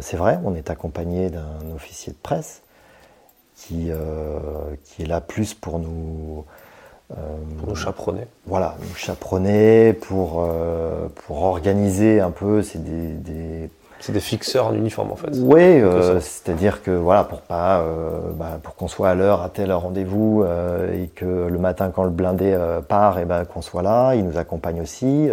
[0.00, 2.62] c'est vrai, on est accompagné d'un officier de presse
[3.56, 3.90] qui,
[4.84, 6.44] qui est là plus pour nous...
[7.08, 8.26] pour nous chaperonner.
[8.46, 10.46] Voilà, nous chaperonner, pour,
[11.26, 15.28] pour organiser un peu, c'est des c'est des fixeurs en uniforme en fait.
[15.34, 19.50] Oui, euh, c'est-à-dire que voilà, pour pas, euh, bah, pour qu'on soit à l'heure à
[19.50, 22.57] tel rendez-vous euh, et que le matin quand le blindé
[22.88, 24.14] part, et ben qu'on soit là.
[24.14, 25.30] Il nous accompagne aussi.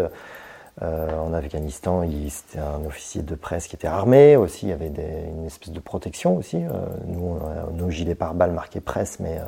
[0.82, 4.68] en Afghanistan, c'était un officier de presse qui était armé aussi.
[4.68, 6.58] Il y avait une espèce de protection aussi.
[7.08, 7.38] nous,
[7.72, 9.40] on nos gilets pare-balles marqués presse, mais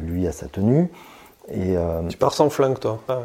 [0.00, 0.90] lui a sa tenue.
[1.50, 1.76] Et,
[2.08, 3.16] tu pars sans flingue, toi Ouais,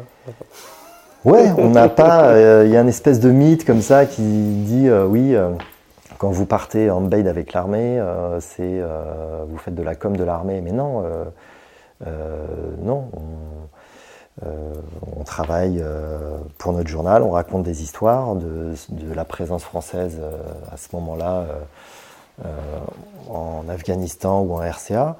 [1.58, 2.28] on n'a pas.
[2.28, 5.50] Euh, il y a une espèce de mythe comme ça qui dit euh, oui, euh,
[6.18, 8.00] quand vous partez en baid avec l'armée,
[8.40, 8.80] c'est
[9.48, 10.62] vous faites de la com de l'armée.
[10.62, 11.04] Mais non,
[12.80, 13.10] non.
[14.42, 15.84] on travaille
[16.56, 20.18] pour notre journal, on raconte des histoires de, de la présence française
[20.72, 21.44] à ce moment-là
[23.28, 25.16] en Afghanistan ou en RCA.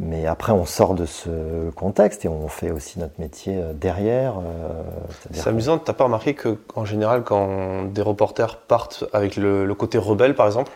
[0.00, 4.34] Mais après, on sort de ce contexte et on fait aussi notre métier euh, derrière.
[4.38, 4.82] Euh,
[5.32, 10.36] c'est amusant, t'as pas remarqué qu'en général, quand des reporters partent avec le, côté rebelle,
[10.36, 10.70] par exemple,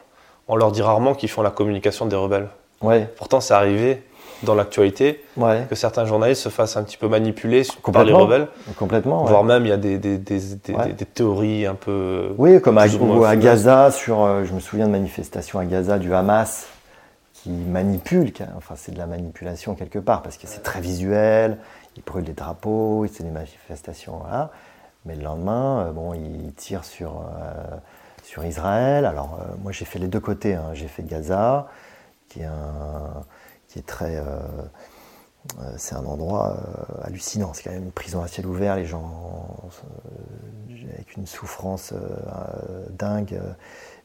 [0.48, 2.48] on leur dit rarement qu'ils font la communication des rebelles.
[2.82, 3.08] Ouais.
[3.16, 4.02] Pourtant, c'est arrivé
[4.42, 5.66] dans l'actualité ouais.
[5.70, 7.62] que certains journalistes se fassent un petit peu manipuler
[7.92, 8.48] par les rebelles.
[8.76, 9.24] Complètement.
[9.24, 12.34] Voire même, il y a des, des, des, des, théories un peu.
[12.38, 16.12] Oui, comme à, à Gaza, sur, euh, je me souviens de manifestations à Gaza du
[16.12, 16.66] Hamas
[17.42, 21.58] qui manipule, enfin c'est de la manipulation quelque part, parce que c'est très visuel,
[21.96, 24.50] ils brûlent des drapeaux, c'est des manifestations, voilà.
[25.04, 27.76] Mais le lendemain, euh, bon, ils tirent sur, euh,
[28.22, 29.04] sur Israël.
[29.04, 30.70] Alors euh, moi j'ai fait les deux côtés, hein.
[30.74, 31.66] j'ai fait Gaza,
[32.28, 33.24] qui est, un,
[33.66, 34.22] qui est très...
[35.76, 36.56] c'est un endroit
[37.02, 39.58] hallucinant, c'est quand même une prison à ciel ouvert, les gens
[40.94, 41.92] avec une souffrance
[42.90, 43.38] dingue.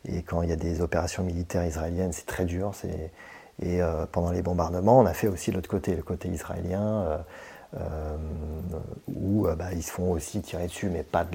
[0.08, 2.74] Et quand il y a des opérations militaires israéliennes, c'est très dur.
[3.62, 7.18] Et euh, pendant les bombardements, on a fait aussi l'autre côté, le côté israélien, euh,
[7.80, 8.16] euh,
[9.14, 11.26] où bah, ils se font aussi tirer dessus, mais pas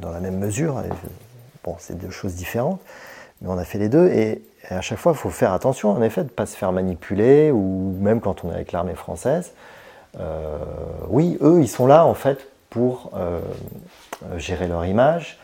[0.00, 0.82] dans la même mesure.
[1.64, 2.80] bon, c'est deux choses différentes,
[3.42, 4.08] mais on a fait les deux.
[4.08, 6.70] Et, à chaque fois, il faut faire attention, en effet, de ne pas se faire
[6.70, 9.52] manipuler, ou même quand on est avec l'armée française.
[11.08, 13.10] oui, eux, ils sont là, en fait, pour
[14.36, 15.39] gérer leur image,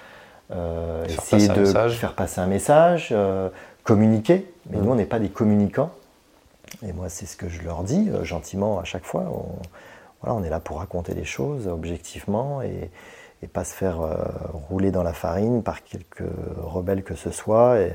[0.51, 3.49] essayer de faire passer un message, euh,
[3.85, 4.51] communiquer.
[4.71, 4.91] Mais nous, mm.
[4.91, 5.91] on n'est pas des communicants.
[6.87, 9.23] Et moi, c'est ce que je leur dis euh, gentiment à chaque fois.
[9.23, 9.57] On,
[10.21, 12.91] voilà, on est là pour raconter les choses objectivement et,
[13.43, 13.99] et pas se faire
[14.71, 16.25] rouler dans la farine par quelques
[16.57, 17.81] rebelles que ce soit.
[17.81, 17.93] Et,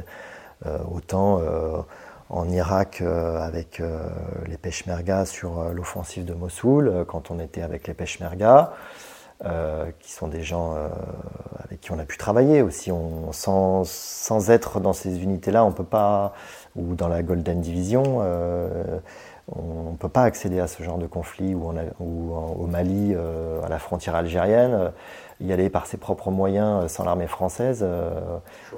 [0.93, 1.41] autant
[2.30, 3.82] en Irak avec
[4.45, 8.72] les Peshmerga sur l'offensive de Mossoul, quand on était avec les Peshmerga.
[9.44, 10.88] Euh, qui sont des gens euh,
[11.64, 12.92] avec qui on a pu travailler aussi.
[12.92, 16.34] On, sans, sans être dans ces unités-là, on peut pas,
[16.76, 19.00] ou dans la Golden Division, euh,
[19.52, 23.68] on ne peut pas accéder à ce genre de conflit, ou, ou au Mali, à
[23.68, 24.92] la frontière algérienne,
[25.39, 27.84] y aller par ses propres moyens sans l'armée française,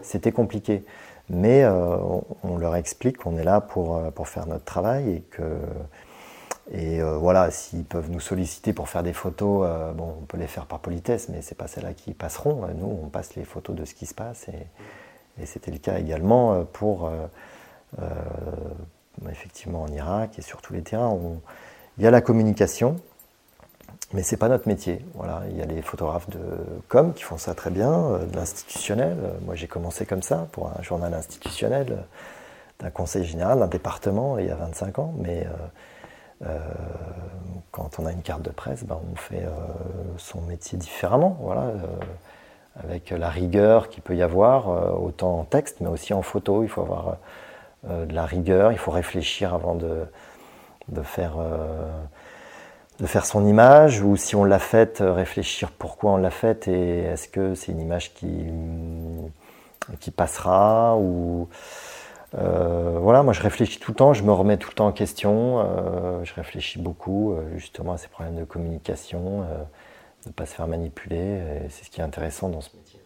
[0.01, 0.85] c'était compliqué.
[1.29, 5.43] Mais on, on, leur explique qu'on est là pour, pour faire notre travail et que
[6.73, 10.37] et euh, voilà, s'ils peuvent nous solliciter pour faire des photos, euh, bon, on peut
[10.37, 12.67] les faire par politesse, mais c'est pas celles-là qui passeront.
[12.75, 16.53] Nous, on passe les photos de ce qui se passe, et, c'était le cas également
[16.53, 17.11] euh, pour
[19.29, 21.17] effectivement en Irak et sur tous les terrains.
[21.97, 22.97] il y a la communication,
[24.13, 25.03] mais c'est pas notre métier.
[25.13, 26.39] Voilà, il y a les photographes de
[26.87, 29.17] com qui font ça très bien, de l'institutionnel.
[29.41, 32.03] Moi, j'ai commencé comme ça pour un journal institutionnel
[32.79, 35.51] d'un conseil général, d'un département, il y a 25 ans, mais euh,
[37.71, 39.49] quand on a une carte de presse, ben, on fait euh,
[40.17, 41.77] son métier différemment, voilà, euh,
[42.83, 46.63] avec la rigueur qu'il peut y avoir, autant en texte, mais aussi en photo.
[46.63, 47.17] Il faut avoir
[47.87, 50.05] de la rigueur, il faut réfléchir avant de,
[50.87, 51.33] de faire
[52.99, 56.99] de faire son image ou si on l'a faite, réfléchir pourquoi on l'a faite et
[56.99, 58.45] est-ce que c'est une image qui,
[59.99, 61.49] qui passera ou
[62.35, 64.91] euh, voilà, moi je réfléchis tout le temps, je me remets tout le temps en
[64.91, 70.45] question, euh, je réfléchis beaucoup euh, justement à ces problèmes de communication, de ne pas
[70.45, 72.99] se faire manipuler, c'est ce qui est intéressant dans ce métier.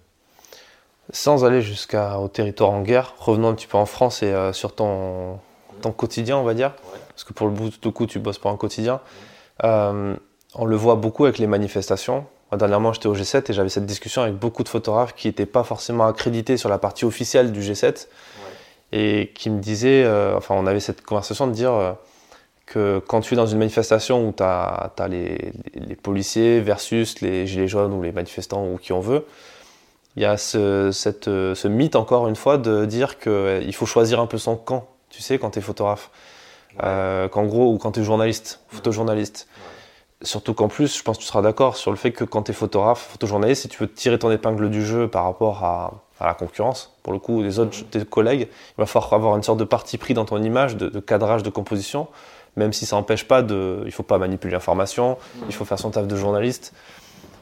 [1.11, 5.39] Sans aller jusqu'au territoire en guerre, revenons un petit peu en France et sur ton,
[5.81, 6.73] ton, quotidien, on va dire,
[7.09, 8.99] parce que pour le bout de coup, tu bosses pour un quotidien.
[9.63, 12.25] on le voit beaucoup avec les manifestations.
[12.55, 15.63] Dernièrement, j'étais au G7 et j'avais cette discussion avec beaucoup de photographes qui n'étaient pas
[15.63, 18.07] forcément accrédités sur la partie officielle du G7
[18.91, 21.93] et qui me disait, euh, enfin on avait cette conversation de dire euh,
[22.65, 27.47] que quand tu es dans une manifestation où tu as, les, les, policiers versus les
[27.47, 29.25] gilets jaunes ou les manifestants ou qui on veut,
[30.15, 33.85] il y a ce, cette, ce mythe encore une fois de dire qu'il euh, faut
[33.85, 36.09] choisir un peu son camp, tu sais, quand tu es photographe.
[36.79, 39.47] qu'en gros, ou quand tu es journaliste, photojournaliste.
[40.23, 42.51] Surtout qu'en plus, je pense que tu seras d'accord sur le fait que quand tu
[42.51, 46.27] es photographe, photojournaliste, si tu veux tirer ton épingle du jeu par rapport à, à
[46.27, 49.59] la concurrence, pour le coup, les autres tes collègues, il va falloir avoir une sorte
[49.59, 52.07] de parti pris dans ton image, de, cadrage, de composition,
[52.55, 53.83] même si ça n'empêche pas de.
[53.85, 56.73] Il faut pas manipuler l'information, il faut faire son taf de journaliste.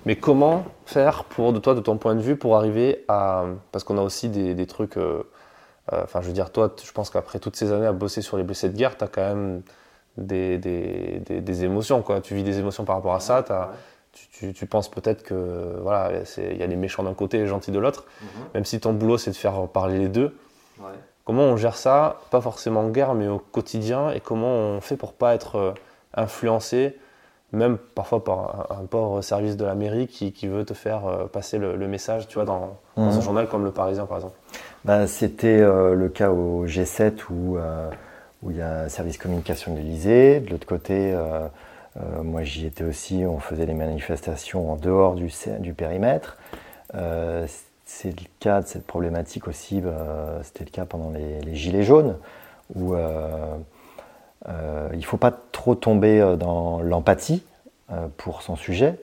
[0.05, 3.45] Mais comment faire, pour, de toi, de ton point de vue, pour arriver à.
[3.71, 4.97] Parce qu'on a aussi des, trucs.
[4.97, 5.23] Euh,
[5.93, 8.37] euh, enfin, je veux dire, toi, je pense qu'après toutes ces années à bosser sur
[8.37, 9.61] les blessés de guerre, tu as quand même
[10.17, 12.21] des, des, émotions, quoi.
[12.21, 13.37] Tu vis des émotions par rapport à ça.
[13.49, 13.69] As,
[14.31, 17.71] tu, penses peut-être que voilà, il y a les méchants d'un côté et les gentils
[17.71, 18.27] de l'autre, mhm.
[18.55, 20.35] même si ton boulot c'est de faire parler les deux.
[21.25, 24.95] Comment on gère ça, pas forcément en guerre, mais au quotidien, et comment on fait
[24.95, 25.73] pour pas être euh,
[26.13, 26.99] influencé,
[27.51, 31.75] même parfois par un, pauvre service de la mairie qui, veut te faire passer le,
[31.87, 33.21] message, tu vois, dans, un mhm.
[33.21, 34.37] journal comme Le Parisien, par exemple
[34.83, 37.57] bah, C'était le cas au G7 où,
[38.43, 40.41] où il y a un service communication de l'Elysée.
[40.41, 41.15] De l'autre côté,
[42.23, 46.37] moi j'y étais aussi, on faisait les manifestations en dehors du, du périmètre
[47.85, 52.17] c'est le cas de cette problématique aussi, euh, c'était le cas pendant les, Gilets jaunes,
[52.73, 53.55] où euh,
[54.49, 57.43] euh, il ne faut pas trop tomber dans l'empathie
[58.17, 58.99] pour son sujet,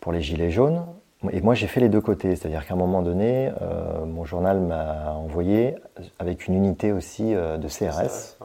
[0.00, 0.84] pour les Gilets jaunes.
[1.30, 3.50] Et moi, j'ai fait les deux côtés, c'est-à-dire qu'à un moment donné,
[4.04, 5.76] mon journal m'a envoyé
[6.18, 8.36] avec une unité aussi de CRS.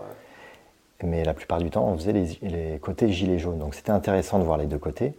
[1.03, 3.57] Mais la plupart du temps, on faisait les, côtés gilets jaunes.
[3.57, 5.13] Donc c'était intéressant de voir les deux côtés.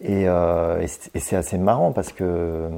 [0.00, 2.68] Et, et c'est assez marrant parce que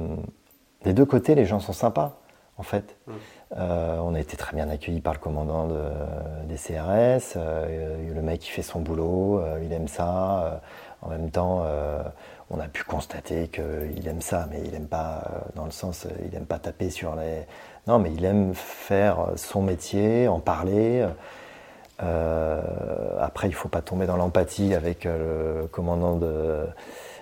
[0.83, 2.19] des deux côtés, les gens sont sympas,
[2.57, 2.95] en fait.
[3.07, 3.11] Mm.
[3.57, 5.67] Euh, on a été très bien accueillis par le commandant
[6.45, 7.33] des CRS.
[7.35, 10.61] Euh, le mec, il fait son boulot, euh, il aime ça.
[11.01, 11.65] en même temps,
[12.49, 15.23] on a pu constater qu'il aime ça, mais il aime pas,
[15.55, 17.45] dans le sens, il aime pas taper sur les.
[17.87, 21.07] Non, mais il aime faire son métier, en parler.
[21.99, 26.67] Après, il faut pas tomber dans l'empathie avec le commandant de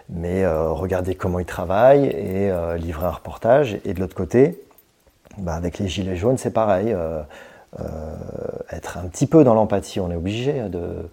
[0.10, 3.80] mais euh, regarder comment ils travaillent et euh, livrer un reportage.
[3.86, 4.62] Et de l'autre côté,
[5.38, 6.94] bah, avec les gilets jaunes, c'est pareil.
[6.94, 7.22] Euh,
[8.72, 11.10] être un petit peu dans l'empathie, on est obligé de,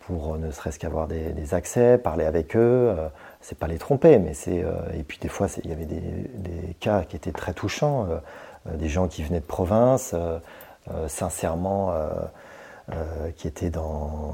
[0.00, 2.92] pour ne serait-ce qu'avoir des, accès, parler avec eux.
[3.40, 4.64] c'est pas les tromper, mais c'est.
[4.92, 8.08] et puis des fois, il y avait des, cas qui étaient très touchants,
[8.66, 10.16] des gens qui venaient de province,
[11.06, 11.94] sincèrement
[12.90, 14.32] euh, qui étaient dans,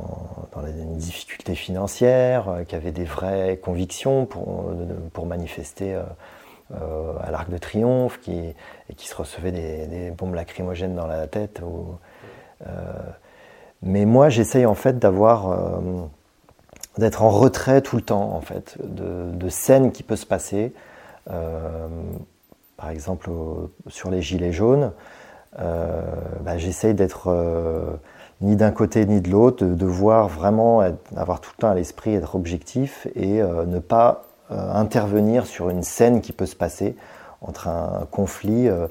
[0.53, 4.73] dans une difficulté financière, euh, qui avaient des vraies convictions pour,
[5.13, 6.01] pour manifester
[6.73, 11.27] euh, à l'Arc de Triomphe, qui, et qui se recevaient des, bombes lacrymogènes dans la
[11.27, 11.63] tête.
[13.83, 15.81] mais moi, j'essaye en fait d'avoir,
[16.97, 20.73] d'être en retrait tout le temps, en fait, de, de scènes qui peuvent se passer.
[22.77, 23.31] par exemple,
[23.89, 24.93] sur les gilets jaunes,
[25.59, 27.99] bah, j'essaye d'être
[28.41, 30.81] ni d'un côté ni de l'autre, de, voir vraiment
[31.17, 35.71] avoir tout le temps à l'esprit, être objectif et euh, ne pas euh, intervenir sur
[35.71, 36.97] une scène qui peut se passer
[37.41, 38.89] entre un conflit euh,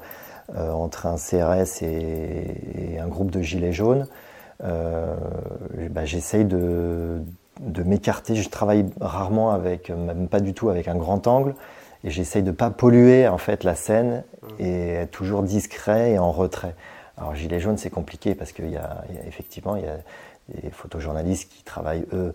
[0.56, 4.06] entre un CRS et, un groupe de gilets jaunes.
[4.60, 7.22] Bah, j'essaye de,
[7.84, 8.34] m'écarter.
[8.34, 11.54] Je travaille rarement avec, même pas du tout avec un grand angle,
[12.04, 14.22] et j'essaye de pas polluer en fait la scène
[14.58, 16.74] et être toujours discret et en retrait.
[17.18, 19.98] Alors Gilets jaunes, c'est compliqué parce qu'il y, a effectivement il y a
[20.62, 22.34] des photojournalistes qui travaillent eux,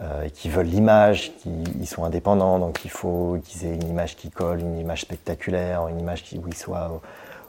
[0.00, 1.50] euh, qui veulent l'image, qui
[1.80, 5.88] ils sont indépendants, donc il faut qu'ils aient une image qui colle, une image spectaculaire,
[5.88, 7.00] une image qui, où ils soient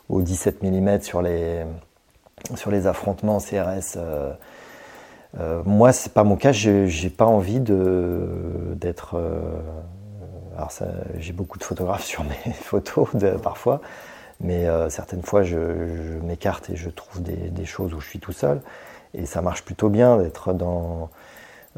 [0.09, 1.63] au, 17 mm sur les
[2.55, 3.97] sur les affrontements CRS.
[3.97, 4.33] Euh,
[5.39, 6.51] euh, moi, c'est pas mon cas.
[6.51, 9.15] J'ai pas envie d'être.
[9.15, 9.39] Euh,
[10.57, 10.71] alors,
[11.17, 13.09] j'ai beaucoup de photographes sur mes photos
[13.41, 13.81] parfois.
[14.41, 15.57] Mais euh, certaines fois, je,
[16.23, 18.61] m'écarte et je trouve des, choses où je suis tout seul.
[19.13, 21.09] Et ça marche plutôt bien d'être dans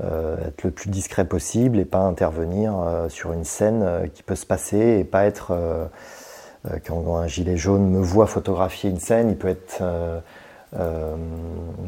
[0.03, 4.35] euh, être le plus discret possible et pas intervenir euh, sur une scène qui peut
[4.35, 5.89] se passer et pas être
[6.85, 9.81] quand un gilet jaune me voit photographier une scène, il peut être
[10.79, 11.15] euh,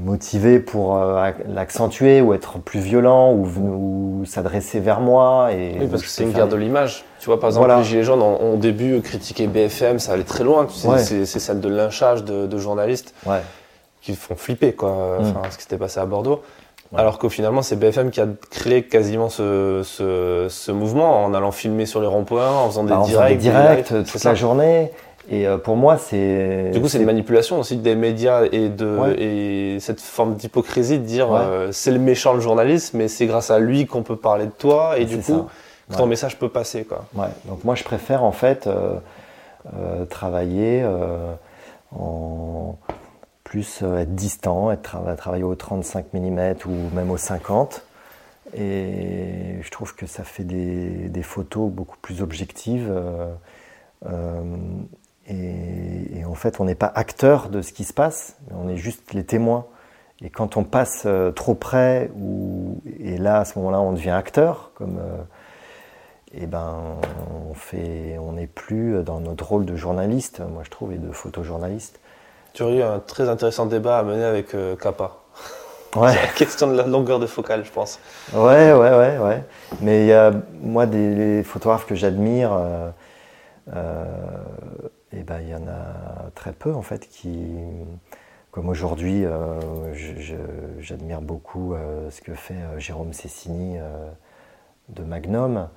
[0.04, 5.52] motivé pour euh, l'accentuer ou être plus violent ou, s'adresser vers moi.
[5.54, 7.06] Et oui, parce que c'est une guerre de l'image.
[7.20, 10.44] Tu vois, par exemple, les Gilets jaunes ont, au début critiqué BFM, ça allait très
[10.44, 10.66] loin.
[10.66, 13.42] Tu sais, C'est celle de lynchage de, journalistes ouais.
[14.02, 15.34] qui font flipper, quoi, mm.
[15.50, 16.42] ce qui s'était passé à Bordeaux.
[16.96, 21.86] Alors qu'au finalement, c'est BFM qui a créé quasiment ce, ce, mouvement en allant filmer
[21.86, 23.38] sur les ronds-points, en faisant des bah, directs.
[23.38, 24.92] Des directs toute la journée.
[25.30, 26.72] Et euh, pour moi, c'est.
[26.72, 31.06] Du coup, c'est une manipulation aussi des médias et de et cette forme d'hypocrisie de
[31.06, 34.46] dire euh, c'est le méchant le journaliste, mais c'est grâce à lui qu'on peut parler
[34.46, 35.48] de toi et du coup
[35.96, 37.06] ton message peut passer quoi.
[37.14, 37.28] Ouais.
[37.46, 40.86] Donc moi, je préfère en fait euh, travailler
[41.96, 42.76] en
[43.44, 47.84] plus être distant, être travailler au 35 mm ou même au 50.
[48.56, 52.92] Et je trouve que ça fait des, des photos beaucoup plus objectives.
[55.28, 59.14] Et, en fait, on n'est pas acteur de ce qui se passe, on est juste
[59.14, 59.66] les témoins.
[60.22, 64.12] Et quand on passe euh, trop près, ou, et là, à ce moment-là, on devient
[64.12, 66.76] acteur, comme, et euh, eh ben,
[67.50, 71.12] on fait, on n'est plus dans notre rôle de journaliste, moi je trouve, et de
[71.12, 72.00] photojournaliste.
[72.54, 75.18] Tu aurais eu un très intéressant débat à mener avec euh, Kappa.
[75.96, 76.16] Ouais.
[76.22, 78.00] la question de la longueur de focale, je pense.
[78.34, 79.44] Ouais, ouais, ouais, ouais.
[79.82, 82.58] Mais il y a, moi, des photographes que j'admire,
[85.14, 87.56] et eh ben, il y en a très peu en fait qui,
[88.50, 89.26] comme aujourd'hui,
[90.80, 91.76] j'admire beaucoup
[92.10, 93.78] ce que fait Jérôme Cessini
[94.90, 95.70] de Magnum.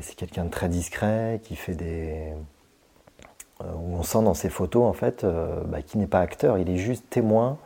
[0.00, 2.32] C'est quelqu'un de très discret, qui fait des,
[3.60, 5.24] où on sent dans ses photos en fait
[5.66, 7.58] bah, qu'il n'est pas acteur, il est juste témoin.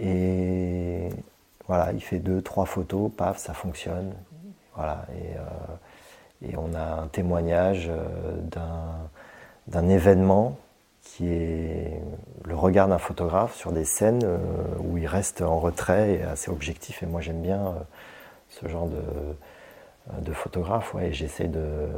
[0.00, 1.10] Et
[1.66, 4.14] voilà, il fait deux, trois photos, paf, ça fonctionne.
[4.74, 7.90] Voilà, et, et on a un témoignage
[8.50, 9.10] d'un
[9.72, 10.56] événement
[11.02, 12.02] qui est
[12.44, 14.22] le regard d'un photographe sur des scènes
[14.80, 17.02] où il reste en retrait et assez objectif.
[17.02, 17.74] Et moi j'aime bien
[18.48, 21.88] ce genre de, de photographe, ouais, et j'essaie de,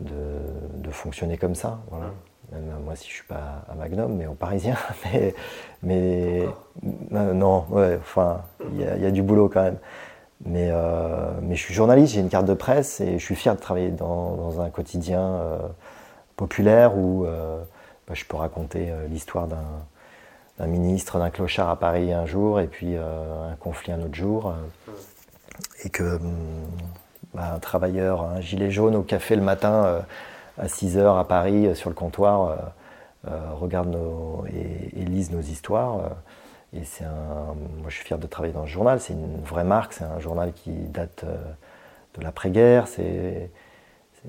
[0.00, 1.80] de, fonctionner comme ça.
[1.90, 2.06] Voilà.
[2.52, 4.76] Même moi, si je suis pas à Magnum, mais au Parisien.
[5.04, 5.34] Mais,
[5.82, 6.46] mais
[7.12, 8.42] euh, non, ouais, enfin,
[8.72, 9.78] il y, a du boulot quand même.
[10.44, 13.54] Mais, euh, mais je suis journaliste, j'ai une carte de presse et je suis fier
[13.54, 15.58] de travailler dans, un quotidien euh,
[16.36, 22.60] populaire où bah, je peux raconter l'histoire d'un ministre, d'un clochard à Paris un jour
[22.60, 24.54] et puis un conflit un autre jour.
[25.84, 26.66] et que hum,
[27.36, 30.00] bah, un travailleur, un gilet jaune au café le matin euh,
[30.56, 32.56] à 6 h à Paris euh, sur le comptoir
[33.28, 36.00] euh, regarde nos, et, lise nos histoires.
[36.72, 39.64] et c'est un, moi je suis fier de travailler dans ce journal, c'est une vraie
[39.64, 41.24] marque, c'est un journal qui date
[42.14, 43.50] de l'après-guerre, c'est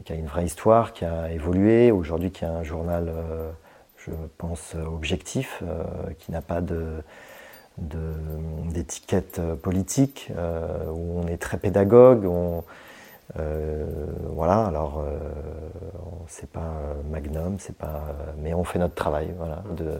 [0.06, 3.12] qui a une vraie histoire, qui a évolué, aujourd'hui qui est un journal,
[3.98, 5.64] je pense, objectif,
[6.20, 6.62] qui n'a pas
[7.78, 10.32] d'étiquette politique,
[10.92, 12.64] où on est très pédagogue, on,
[13.40, 13.86] euh,
[14.32, 15.18] voilà, alors euh,
[16.28, 16.74] c'est pas
[17.10, 18.04] magnum, c'est pas,
[18.38, 19.98] mais on fait notre travail, voilà, de,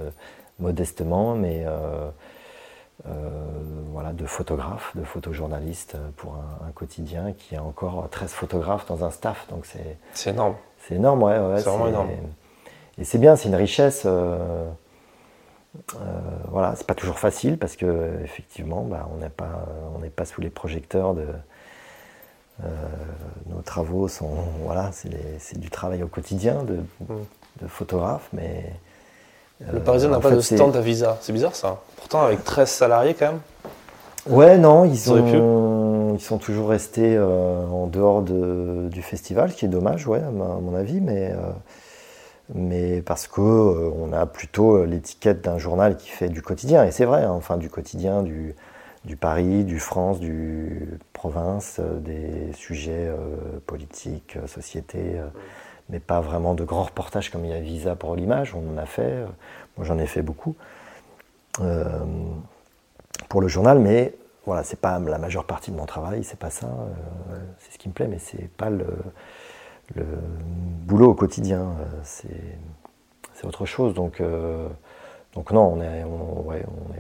[0.60, 2.10] modestement, mais euh,
[3.06, 9.12] voilà, de photographe, de photojournaliste pour un, quotidien qui a encore 13 photographes dans un
[9.12, 9.98] staff, donc c'est.
[10.14, 10.56] C'est énorme.
[10.80, 11.38] C'est énorme, ouais.
[11.58, 12.10] c'est vraiment énorme.
[12.98, 14.06] Et c'est bien, c'est une richesse.
[14.06, 14.70] Euh,
[16.50, 20.26] voilà, c'est pas toujours facile parce que effectivement, bah, on n'est pas, on n'est pas
[20.26, 21.28] sous les projecteurs de,
[22.64, 22.68] euh,
[23.48, 27.68] nos travaux sont, voilà, c'est du travail au quotidien de, mm.
[27.68, 28.72] photographe, mais.
[29.62, 31.82] Euh, le Parisien n'a pas de stand à visa, c'est bizarre ça.
[31.96, 33.40] Pourtant, avec 13 salariés quand même.
[34.28, 39.56] Ouais, non, ils, sont, ils sont toujours restés euh, en dehors de, du festival, ce
[39.56, 41.34] qui est dommage, ouais, à, mon avis, mais,
[42.54, 47.06] mais parce qu'on on a plutôt l'étiquette d'un journal qui fait du quotidien, et c'est
[47.06, 48.54] vrai, hein, enfin du quotidien, du,
[49.08, 55.16] du Paris, du France, du province, euh, des sujets euh, politiques, euh, société,
[55.90, 58.78] mais pas vraiment de grands reportages comme il y a Visa pour l'image, on en
[58.78, 59.26] a fait,
[59.78, 60.56] moi j'en ai fait beaucoup
[63.30, 64.14] pour le journal, mais
[64.46, 66.70] voilà, c'est pas la majeure partie de mon travail, c'est pas ça,
[67.60, 68.86] c'est ce qui me plaît, mais c'est pas le,
[69.96, 71.72] boulot au quotidien,
[72.04, 74.22] c'est autre chose, donc
[75.38, 76.46] donc non, on n'est on,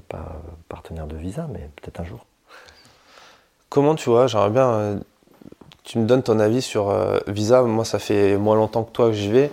[0.07, 2.23] pas partenaire de Visa, mais peut-être un jour.
[3.69, 4.99] Comment tu vois, j'aimerais bien, euh,
[5.87, 7.61] tu me donnes ton avis sur euh, Visa.
[7.61, 9.49] Moi, ça fait moins longtemps que toi que j'y vais,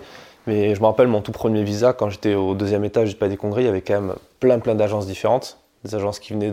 [0.48, 3.30] mais je me rappelle mon tout premier Visa, quand j'étais au deuxième étage du Palais
[3.30, 5.58] des Congrès, il y avait quand même plein plein d'agences différentes.
[5.84, 6.50] Des agences qui venaient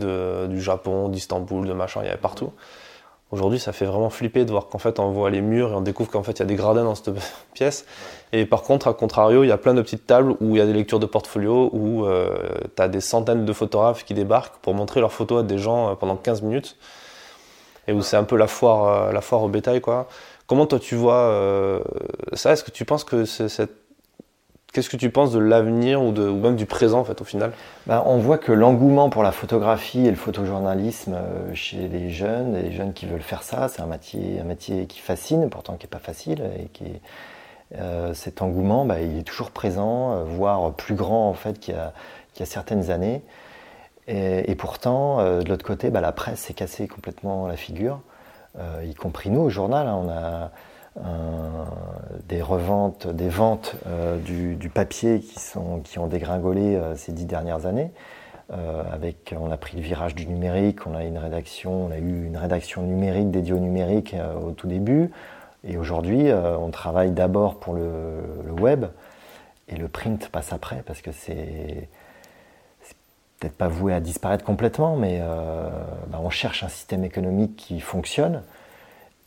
[0.48, 2.52] du Japon, d'Istanbul, de machin, il y avait partout.
[3.32, 5.80] Aujourd'hui, ça fait vraiment flipper de voir qu'en fait, on voit les murs et on
[5.80, 7.10] découvre qu'en fait, il y a des gradins dans cette
[7.54, 7.84] pièce.
[8.32, 10.60] Et par contre, à contrario, il y a plein de petites tables où il y
[10.60, 12.36] a des lectures de portfolio, où euh,
[12.76, 15.90] tu as des centaines de photographes qui débarquent pour montrer leurs photos à des gens
[15.90, 16.76] euh, pendant 15 minutes.
[17.88, 20.08] Et où c'est un peu la foire, euh, la foire au bétail, quoi.
[20.46, 21.80] Comment toi tu vois
[22.34, 22.52] ça?
[22.52, 23.72] Est-ce que tu penses que cette
[24.72, 27.52] Qu'est-ce que tu penses de l'avenir ou, ou, même du présent en fait au final?
[27.86, 32.54] Bah, On voit que l'engouement pour la photographie et le photojournalisme euh, chez les jeunes,
[32.54, 35.84] les jeunes qui veulent faire ça, c'est un métier, un métier qui fascine, pourtant qui
[35.84, 36.42] n'est pas facile.
[36.58, 36.84] Et qui
[37.78, 41.74] euh, cet engouement, bah, il est toujours présent, euh, voire plus grand en fait qu'il
[41.74, 43.22] y, a certaines années.
[44.08, 48.00] Et, pourtant, de l'autre côté, bah, la presse s'est cassée complètement la figure,
[48.84, 49.86] y compris nous au journal.
[49.86, 50.50] Hein, on a
[52.28, 57.90] des reventes, des ventes euh, du, papier qui, ont dégringolé euh, ces dix dernières années.
[58.52, 61.98] Euh, avec, on a pris le virage du numérique, on a une rédaction, on a
[61.98, 65.10] eu une rédaction numérique dédiée au numérique au tout début,
[65.64, 68.86] et aujourd'hui on travaille d'abord pour le, web
[69.68, 71.88] et le print passe après parce que c'est
[73.42, 75.20] peut-être pas voué à disparaître complètement, mais
[76.08, 78.42] bah, on cherche un système économique qui fonctionne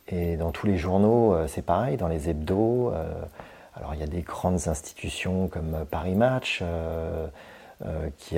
[0.07, 2.91] et dans tous les journaux, euh, c'est pareil, dans les hebdos.
[2.93, 3.05] Euh,
[3.76, 7.28] alors il y a des grandes institutions comme Paris Match euh,
[8.18, 8.38] qui,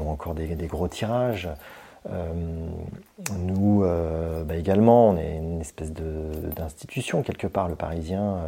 [0.00, 1.48] ont encore des, gros tirages.
[3.38, 3.84] nous
[4.44, 8.38] bah également, on est une espèce d'institution quelque part, le Parisien.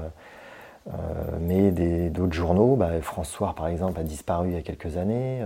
[1.39, 1.71] mais
[2.11, 5.45] d'autres journaux, bah, François par exemple a disparu il y a quelques années.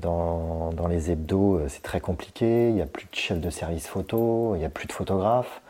[0.00, 2.68] Dans, dans, les hebdos, c'est très compliqué.
[2.68, 5.62] Il n'y a plus de chef de service photo, il n'y a plus de photographes.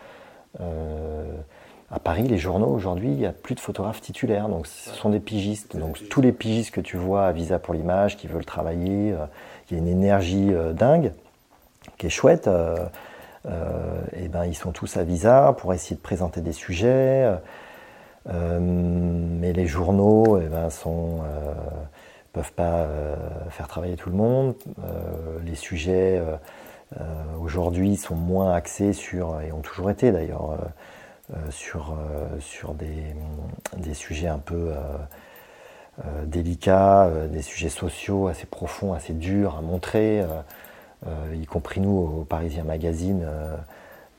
[1.94, 4.48] À Paris, les journaux, aujourd'hui, il n'y a plus de photographes titulaires.
[4.48, 5.76] Donc, ce sont des pigistes.
[5.76, 9.26] Donc, tous les pigistes que tu vois à Visa pour l'image, qui veulent travailler, euh,
[9.70, 11.12] il y a une énergie euh, dingue,
[11.96, 12.48] qui est chouette.
[12.48, 12.88] Euh,
[14.16, 17.30] et ben, ils sont tous à Visa pour essayer de présenter des sujets.
[18.26, 21.20] mais les journaux eh ben, sont,
[22.34, 22.86] peuvent pas
[23.50, 24.54] faire travailler tout le monde.
[25.44, 26.20] les sujets
[27.40, 30.58] aujourd'hui sont moins axés sur, et ont toujours été d'ailleurs,
[31.32, 33.16] euh, sur, euh, sur des,
[33.78, 40.22] des, sujets un peu euh, délicats, des sujets sociaux assez profonds, assez durs à montrer,
[41.32, 43.26] y compris nous au Parisien Magazine,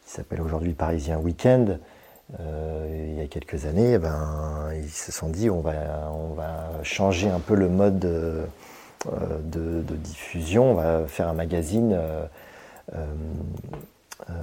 [0.03, 1.79] qui s'appelle aujourd'hui Parisien Weekend.
[2.39, 6.83] Il y a quelques années, eh ben, ils se sont dit on va, on va
[6.83, 8.41] changer un peu le mode de,
[9.43, 11.97] de, diffusion, on va faire un magazine
[14.29, 14.33] euh,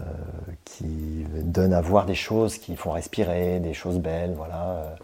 [0.67, 4.63] qui donnent à voir des choses qui font respirer, des choses belles, voilà.
[4.65, 4.95] Euh,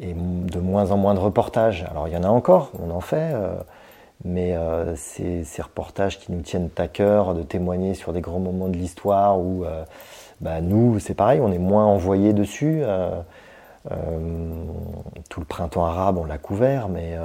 [0.00, 1.86] et de moins en moins de reportages.
[1.90, 3.54] Alors il y en a encore, on en fait, euh,
[4.24, 4.56] mais
[4.96, 9.38] ces, reportages qui nous tiennent à cœur de témoigner sur des grands moments de l'histoire
[9.38, 9.64] où
[10.40, 12.82] bah, nous, c'est pareil, on est moins envoyés dessus.
[15.28, 17.16] tout le printemps arabe, on l'a couvert, mais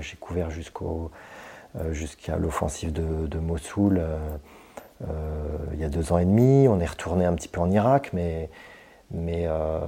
[0.00, 1.10] j'ai couvert jusqu'au
[1.90, 4.02] jusqu'à l'offensive de, de, Mossoul
[5.08, 6.68] euh, il y a deux ans et demi.
[6.68, 8.48] On est retourné un petit peu en Irak, mais,
[9.14, 9.80] euh,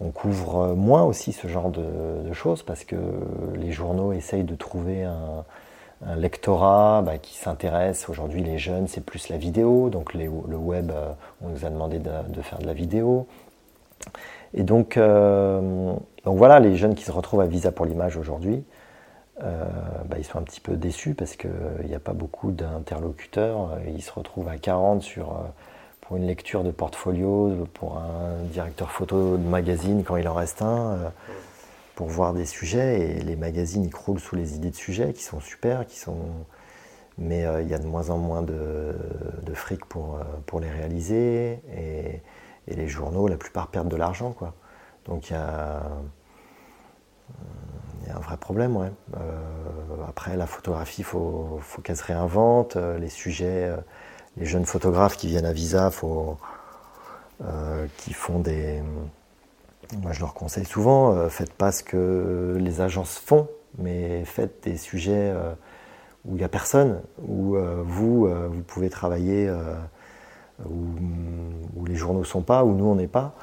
[0.00, 2.96] on couvre moins aussi ce genre de, choses parce que
[3.54, 5.44] les journaux essayent de trouver un,
[6.16, 8.08] lectorat bah, qui s'intéresse.
[8.08, 9.88] Aujourd'hui, les jeunes, c'est plus la vidéo.
[9.90, 13.26] Donc le web, euh, on nous a demandé de, faire de la vidéo.
[14.54, 18.64] Et donc, donc, voilà, les jeunes qui se retrouvent à Visa pour l'image aujourd'hui,
[19.42, 19.64] euh,
[20.06, 21.50] bah, ils sont un petit peu déçus parce qu'il
[21.84, 23.70] n'y a pas beaucoup d'interlocuteurs.
[23.86, 25.42] Ils se retrouvent à 40 sur, euh,
[26.02, 30.62] pour une lecture de portfolio, pour un directeur photo de magazine quand il en reste
[30.62, 31.08] un, euh,
[32.02, 33.00] pour voir des sujets.
[33.00, 36.18] Et les magazines, ils croulent sous les idées de sujets qui sont super, qui sont...
[37.16, 38.94] mais il y a de moins en moins de,
[39.54, 41.60] fric pour, pour les réaliser.
[41.76, 42.22] Et,
[42.66, 44.32] et, les journaux, la plupart perdent de l'argent.
[44.32, 44.54] Quoi.
[45.06, 45.82] Donc il y a
[48.10, 48.92] a un vrai problème, ouais.
[49.16, 52.76] Euh, après, la photographie, faut, faut qu'elle se réinvente.
[52.76, 53.76] Euh, les sujets, euh,
[54.36, 56.36] les jeunes photographes qui viennent à Visa, faut,
[57.98, 58.82] qui font des.
[60.00, 64.76] Moi, je leur conseille souvent, faites pas ce que les agences font, mais faites des
[64.76, 65.34] sujets
[66.24, 69.52] où il n'y a personne, où vous, vous pouvez travailler,
[70.64, 73.34] où, les journaux sont pas, où nous, on n'est pas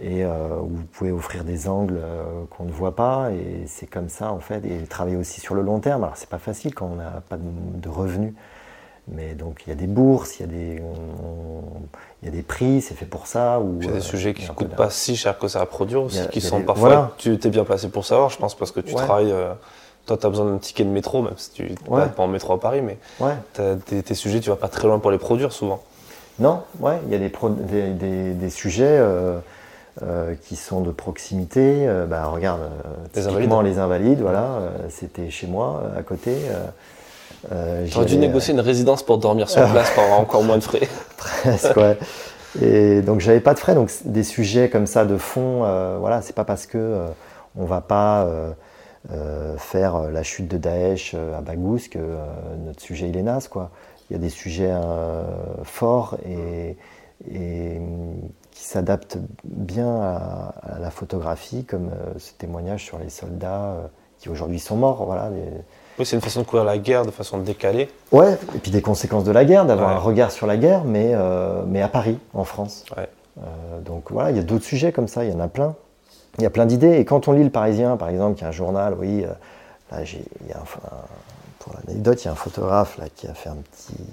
[0.00, 3.86] et euh, où vous pouvez offrir des angles euh, qu'on ne voit pas et c'est
[3.86, 6.04] comme ça en fait et travailler aussi sur le long terme.
[6.04, 8.34] Alors c'est pas facile quand on n'a pas de, revenus
[9.08, 10.82] mais donc il y a des bourses il y a des
[12.22, 14.34] il y a des prix c'est fait pour ça ou il y a des sujets
[14.34, 17.32] qui ne coûtent pas si cher que ça à produire aussi qui sont parfois tu
[17.32, 19.52] es bien placé pour savoir je pense parce que tu travailles euh,
[20.06, 22.52] toi, tu as besoin d'un ticket de métro, même si tu n'es pas en métro
[22.52, 22.96] à Paris, mais
[23.54, 25.82] tes, tes, sujets, tu vas pas très loin pour les produire souvent.
[26.38, 27.32] Non, ouais, il y a des,
[27.68, 29.00] des, des, des sujets.
[30.02, 31.88] Euh, qui sont de proximité.
[31.88, 33.50] Euh, bah, regarde, euh, les invalides.
[33.64, 34.58] les invalides, voilà,
[34.90, 36.36] c'était chez moi, à côté.
[37.86, 40.88] J'aurais dû négocier une résidence pour dormir sur place pour avoir encore moins de frais.
[41.16, 41.96] Presque, ouais.
[42.60, 45.58] Et donc j'avais pas de frais, donc des sujets comme ça de fond,
[46.00, 47.06] voilà, c'est pas parce que
[47.56, 48.26] on va pas
[49.58, 51.98] faire la chute de Daesh à Bagous que
[52.64, 53.70] notre sujet il est naze, quoi.
[54.08, 54.72] Il y a des sujets
[55.64, 56.76] forts et,
[57.30, 57.80] et
[58.56, 63.86] qui s'adapte bien à, la photographie, comme euh, ce témoignage sur les soldats euh,
[64.18, 65.04] qui aujourd'hui sont morts.
[65.04, 65.30] Voilà,
[65.98, 67.88] Oui, c'est une façon de couvrir la guerre de façon décalée.
[68.12, 71.12] Ouais, et puis des conséquences de la guerre, d'avoir un regard sur la guerre, mais,
[71.14, 72.84] euh, mais à Paris, en France.
[73.84, 75.74] donc voilà, il y a d'autres sujets comme ça, il y en a plein.
[76.38, 78.46] Il y a plein d'idées, et quand on lit le Parisien, par exemple, qui est
[78.46, 79.24] un journal, oui,
[79.90, 80.62] là, il y a
[81.58, 84.04] pour l'anecdote, il y a un photographe là, qui a fait un petit,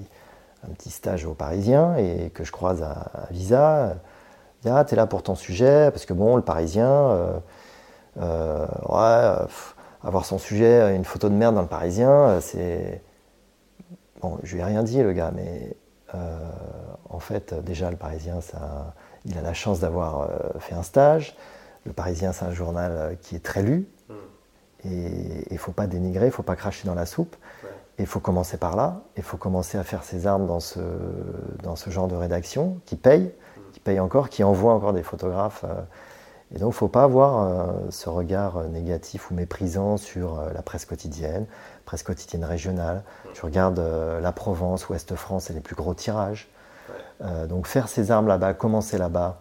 [0.66, 3.96] un petit stage au Parisien et que je croise à, à Visa
[4.72, 7.40] ah, t'es là pour ton sujet, parce que bon, le Parisien, euh,
[8.22, 9.46] euh, ouais,
[10.04, 13.02] avoir son sujet, une photo de merde dans le Parisien, euh, c'est.
[14.22, 15.76] Bon, je lui ai rien dit, le gars, mais
[17.10, 18.94] en fait, déjà, le Parisien, ça,
[19.26, 20.30] il a la chance d'avoir
[20.60, 21.36] fait un stage.
[21.86, 23.88] Le Parisien, c'est un journal qui est très lu.
[24.08, 24.14] Mm.
[24.86, 27.36] Et il ne faut pas dénigrer, il ne faut pas cracher dans la soupe.
[27.98, 29.02] Il faut commencer par là.
[29.18, 30.80] Il faut commencer à faire ses armes dans ce,
[31.64, 33.34] dans ce genre de rédaction qui paye
[33.74, 35.66] qui paye encore, qui envoie encore des photographes.
[35.68, 35.82] Euh,
[36.54, 40.86] Et donc, il ne faut pas avoir ce regard négatif ou méprisant sur la presse
[40.86, 41.48] quotidienne,
[41.86, 43.04] presse quotidienne régionale.
[43.34, 43.82] Tu regardes
[44.22, 46.48] la Provence, Ouest France, c'est les plus gros tirages.
[47.50, 49.40] donc, faire ses armes là-bas, commencer là-bas,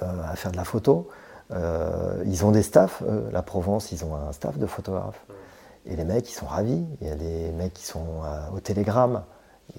[0.00, 1.10] à faire de la photo.
[1.50, 5.20] ils ont des staffs, la Provence, ils ont un staff de photographes.
[5.84, 6.86] Et les mecs, ils sont ravis.
[7.02, 8.22] Il y a des mecs qui sont
[8.54, 9.24] au télégramme,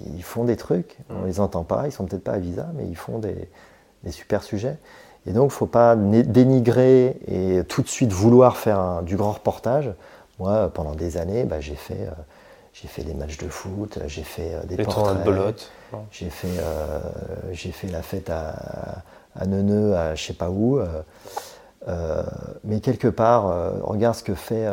[0.04, 2.70] ils font des trucs, on ne les entend pas, ils sont peut-être pas à visa,
[2.74, 3.48] mais ils font des,
[4.10, 4.78] super sujets.
[5.26, 9.32] Et donc, il ne faut pas dénigrer et tout de suite vouloir faire du grand
[9.32, 9.92] reportage.
[10.38, 12.10] Moi, pendant des années, bah, j'ai fait, euh,
[12.72, 15.24] j'ai fait des matchs de foot, j'ai fait euh, des portraits.
[15.24, 15.54] De
[16.10, 17.00] j'ai fait, euh,
[17.52, 19.02] j'ai fait la fête à,
[19.34, 20.78] à Neuneu, à je sais pas où.
[22.64, 24.68] mais quelque part, regarde ce que fait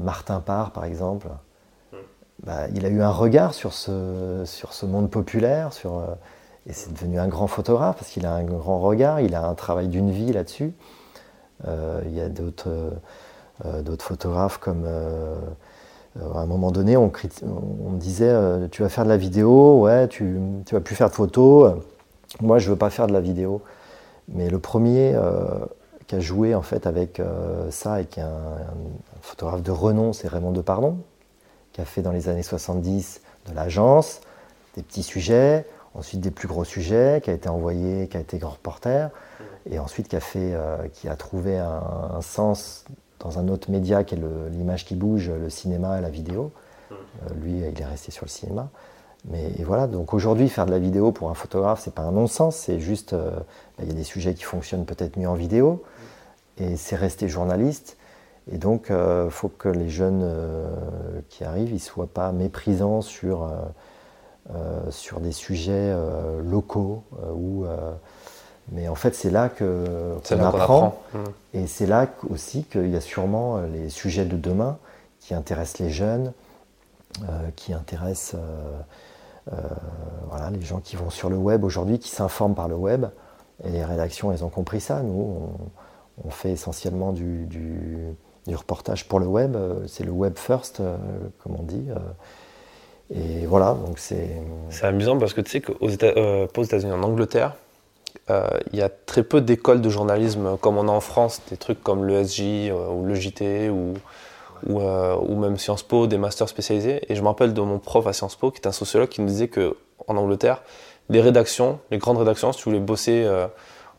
[0.00, 1.28] Martin Parr, par exemple.
[2.44, 6.02] Bah, il a eu un regard sur ce, sur ce monde populaire, sur,
[6.68, 9.54] et c'est devenu un grand photographe parce qu'il a un grand regard, il a un
[9.54, 10.72] travail d'une vie là-dessus.
[11.66, 12.68] Euh, il y a d'autres
[13.64, 18.34] euh, photographes comme à un moment donné, on, me disait
[18.70, 21.74] tu vas faire de la vidéo, ouais, tu, tu vas plus faire de photos.
[22.40, 23.62] Moi, je veux pas faire de la vidéo.
[24.26, 25.16] Mais le premier
[26.06, 27.22] qui a joué en fait avec
[27.70, 30.98] ça et qui est un, un photographe de renom, c'est Raymond Depardon,
[31.72, 34.20] qui a fait dans les années 70 de l'agence,
[34.74, 35.66] des petits sujets,
[35.98, 39.10] ensuite des plus gros sujets, qui a été envoyé, qui a été grand reporter,
[39.70, 42.84] et ensuite qui a, euh, trouvé un, sens
[43.18, 44.20] dans un autre média qui est
[44.50, 46.52] l'image qui bouge, le cinéma et la vidéo.
[46.92, 46.94] Euh,
[47.42, 48.68] lui, il est resté sur le cinéma.
[49.28, 52.54] Mais voilà, donc aujourd'hui, faire de la vidéo pour un photographe, c'est pas un non-sens,
[52.54, 53.30] c'est juste, euh,
[53.76, 55.82] bah, il y a des sujets qui fonctionnent peut-être mieux en vidéo,
[56.58, 57.96] et c'est rester journaliste,
[58.50, 60.26] et donc, il faut que les jeunes
[61.28, 63.46] qui arrivent, ne soient pas méprisants sur,
[64.90, 65.94] sur des sujets
[66.42, 67.02] locaux.
[67.34, 67.66] Ou,
[68.72, 71.00] mais en fait, c'est là qu'on apprend.
[71.54, 74.78] Et c'est là aussi qu'il y a sûrement les sujets de demain
[75.20, 76.32] qui intéressent les jeunes,
[77.56, 78.36] qui intéressent
[80.30, 83.06] voilà, les gens qui vont sur le web aujourd'hui, qui s'informent par le web.
[83.64, 85.02] Et les rédactions, elles ont compris ça.
[85.02, 85.50] Nous,
[86.24, 87.46] on, fait essentiellement du
[88.48, 89.54] du reportage pour le web.
[89.54, 90.96] Euh, c'est le web first, euh,
[91.38, 91.86] comme on dit.
[93.10, 93.42] Euh.
[93.42, 94.30] Et voilà, donc c'est.
[94.70, 97.54] C'est amusant parce que tu sais qu'aux aux États-Unis, en Angleterre,
[98.28, 101.82] il y a très peu d'écoles de journalisme comme on a en France, des trucs
[101.82, 103.94] comme le SJ ou le JT ou,
[104.66, 107.00] ou, ou, même Sciences Po, des masters spécialisés.
[107.08, 109.22] Et je me rappelle de mon prof à Sciences Po, qui est un sociologue, qui
[109.22, 110.62] nous disait qu'en Angleterre,
[111.08, 113.26] les rédactions, les grandes rédactions, si tu voulais bosser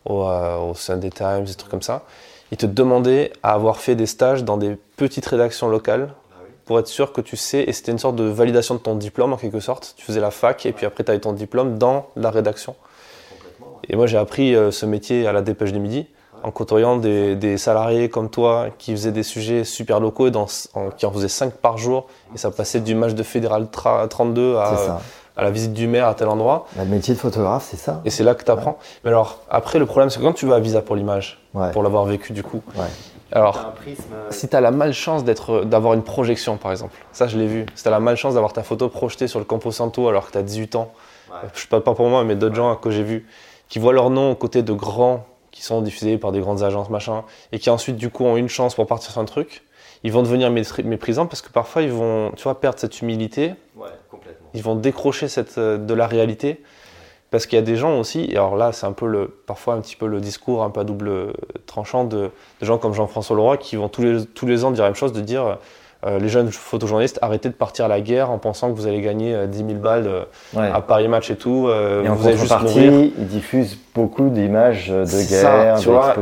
[0.06, 2.04] au, au Sunday Times, des trucs comme ça,
[2.52, 6.14] ils te demandaient à avoir fait des stages dans des petites rédactions locales
[6.70, 9.34] pour être sûr que tu sais, et c'était une sorte de validation de ton diplôme
[9.34, 9.96] en quelque sorte.
[9.98, 12.76] Tu faisais la fac et puis après tu avais ton diplôme dans la rédaction.
[13.88, 16.06] Et moi j'ai appris euh, ce métier à la dépêche du midi
[16.44, 20.46] en côtoyant des, salariés comme toi qui faisaient des sujets super locaux et dans,
[20.96, 22.06] qui en faisaient 5 par jour
[22.36, 25.00] et ça passait du match de Fédéral 32 à,
[25.36, 26.68] à la visite du maire à tel endroit.
[26.76, 28.02] Bah, le métier de photographe, c'est ça.
[28.06, 28.78] Et c'est là que tu apprends.
[29.04, 31.40] Mais alors, après, le problème, c'est que quand tu vas à Visa pour l'image,
[31.74, 32.62] pour l'avoir vécu du coup,
[33.32, 37.48] alors, euh, si tu as la malchance d'avoir une projection, par exemple, ça je l'ai
[37.48, 40.28] vu, si tu as la malchance d'avoir ta photo projetée sur le Campo Santo alors
[40.28, 40.92] que tu as 18 ans,
[41.54, 43.28] je ne parle pas pour moi, mais d'autres gens que j'ai vus,
[43.68, 46.90] qui voient leur nom aux côtés de grands qui sont diffusés par des grandes agences,
[46.90, 49.64] machin, et qui ensuite, du coup, ont une chance pour partir sur un truc,
[50.04, 53.54] ils vont devenir méprisants parce que parfois, ils vont, tu vois, perdre cette humilité.
[53.76, 54.48] Ouais, complètement.
[54.54, 56.64] Ils vont décrocher cette, euh, de la réalité.
[57.32, 59.76] Parce qu'il y a des gens aussi, et alors là, c'est un peu le, parfois
[59.76, 61.34] un petit peu le discours un peu double
[61.68, 64.84] tranchant de, de gens comme Jean-François Leroy qui vont tous les, tous les ans dire
[64.84, 65.60] la même chose, de dire
[66.06, 69.02] euh, les jeunes photojournalistes, arrêtez de partir à la guerre en pensant que vous allez
[69.02, 71.68] gagner 10 euh, 000 balles euh, à Paris Match et tout.
[71.70, 76.16] et en contrepartie, ils diffusent beaucoup d'images de guerre, ça,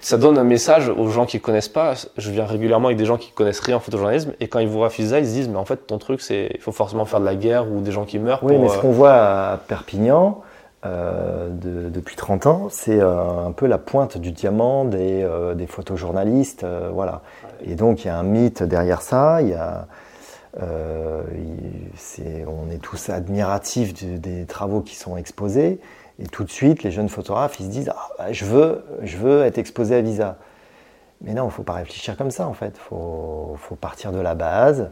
[0.00, 1.94] ça donne un message aux gens qui ne connaissent pas.
[2.16, 4.80] Je viens régulièrement avec des gens qui connaissent rien en photojournalisme et quand ils vous
[4.80, 7.20] refusent ça, ils se disent mais en fait ton truc c'est il faut forcément faire
[7.20, 8.40] de la guerre ou des gens qui meurent.
[8.42, 10.40] Oui, mais ce qu'on voit à Perpignan.
[10.84, 16.66] de, depuis 30 ans, c'est un peu la pointe du diamant des, des photojournalistes.
[16.92, 17.22] voilà.
[17.64, 19.40] Et donc il y a un mythe derrière ça.
[20.60, 21.22] Euh,
[22.46, 25.80] on est tous admiratifs des travaux qui sont exposés.
[26.18, 29.18] Et tout de suite, les jeunes photographes, ils se disent ah, bah, je, veux, je
[29.18, 30.36] veux être exposé à Visa.
[31.20, 32.74] Mais non, il ne faut pas réfléchir comme ça en fait.
[32.76, 34.90] Il faut, partir de la base.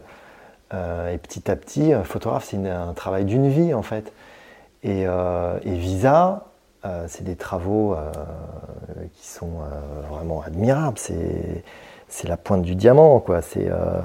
[0.73, 4.11] Euh, et petit à petit, photographe, c'est un travail d'une vie en fait.
[4.83, 6.45] Et, euh, Visa,
[7.07, 7.95] c'est des travaux
[9.13, 9.57] qui sont
[10.07, 10.99] vraiment admirables.
[12.15, 13.41] C'est la pointe du diamant, quoi.
[13.57, 14.01] Euh,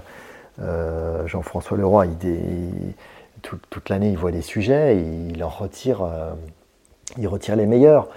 [0.61, 2.95] euh, Jean-François Leroy, il,
[3.43, 6.33] toute l'année, il voit des sujets, et il en retire, euh,
[7.19, 8.09] il retire les meilleurs.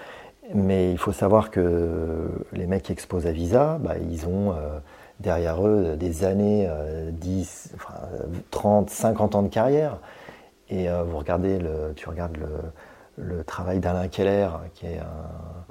[0.55, 4.53] Mais il faut savoir que les mecs qui exposent à Visa, bah, ils ont
[5.21, 6.69] derrière eux des années,
[7.11, 7.75] 10,
[8.51, 9.99] 30, 50 ans de carrière.
[10.69, 12.49] Et vous regardez le, tu regardes le,
[13.23, 15.62] le travail d'Alain Keller, qui est un,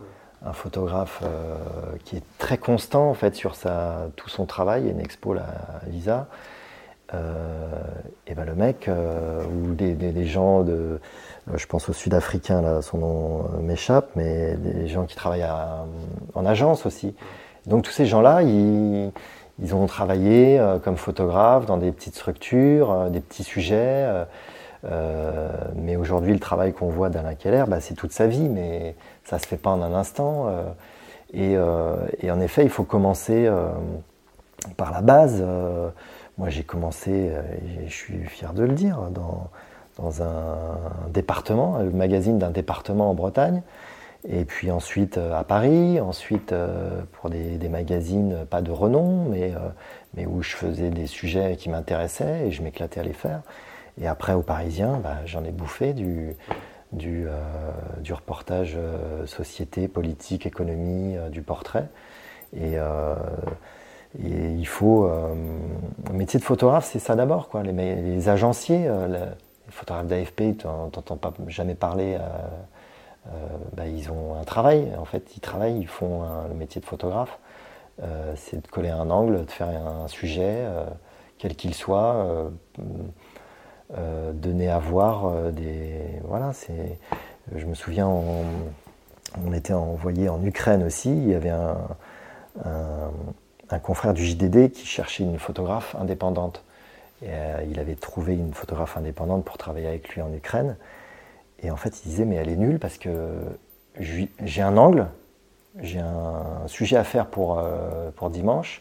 [0.44, 1.56] un photographe euh,
[2.04, 5.46] qui est très constant en fait sur sa, tout son travail, une expo la
[5.86, 6.26] Visa.
[7.14, 7.18] Euh,
[8.26, 10.98] et ben le mec, euh, ou des, gens de,
[11.54, 15.46] je pense au Sud-Africain, là, son nom m'échappe, mais des gens qui travaillent
[16.34, 17.14] en agence aussi.
[17.66, 19.12] Donc tous ces gens-là, ils,
[19.62, 24.08] ils, ont travaillé comme photographes dans des petites structures, des petits sujets.
[24.84, 29.38] Mais aujourd'hui, le travail qu'on voit d'Alain Keller, bah, c'est toute sa vie, mais ça
[29.38, 30.48] se fait pas en un instant.
[30.48, 30.62] Euh,
[31.34, 33.68] euh, et, en effet, il faut commencer euh,
[34.76, 35.42] par la base.
[36.38, 42.38] moi, j'ai commencé, et je suis fier de le dire, dans, un département, le magazine
[42.38, 43.62] d'un département en Bretagne.
[44.28, 46.54] Et puis ensuite à Paris, ensuite
[47.12, 49.28] pour des, magazines pas de renom,
[50.14, 53.42] mais où je faisais des sujets qui m'intéressaient et je m'éclatais à les faire.
[54.00, 56.34] Et après au Parisien, bah, j'en ai bouffé du,
[56.92, 61.88] du, euh, reportage euh, société, politique, économie, euh, du portrait.
[62.54, 62.76] Et,
[64.18, 65.08] il faut.
[65.08, 67.48] le métier de photographe, c'est ça d'abord.
[67.48, 67.62] Quoi.
[67.62, 69.24] Les, agenciers, les
[69.70, 72.18] photographes d'AFP, tu n'entends pas jamais parler.
[73.74, 74.92] Bah, ils ont un travail.
[74.98, 77.38] En fait, ils travaillent, ils font le métier de photographe.
[78.36, 80.58] c'est de coller un angle, de faire un sujet,
[81.38, 82.50] quel qu'il soit
[83.98, 86.00] euh, donner à voir euh, des.
[86.24, 86.98] Voilà, c'est.
[87.54, 91.10] Je me souviens, on, était envoyé en Ukraine aussi.
[91.10, 91.76] Il y avait un,
[92.64, 96.62] un, confrère du JDD qui cherchait une photographe indépendante.
[97.24, 100.76] Euh, il avait trouvé une photographe indépendante pour travailler avec lui en Ukraine.
[101.62, 103.28] Et en fait, il disait Mais elle est nulle parce que
[103.98, 105.08] j'ai un angle,
[105.80, 107.62] j'ai un sujet à faire pour,
[108.16, 108.80] pour dimanche.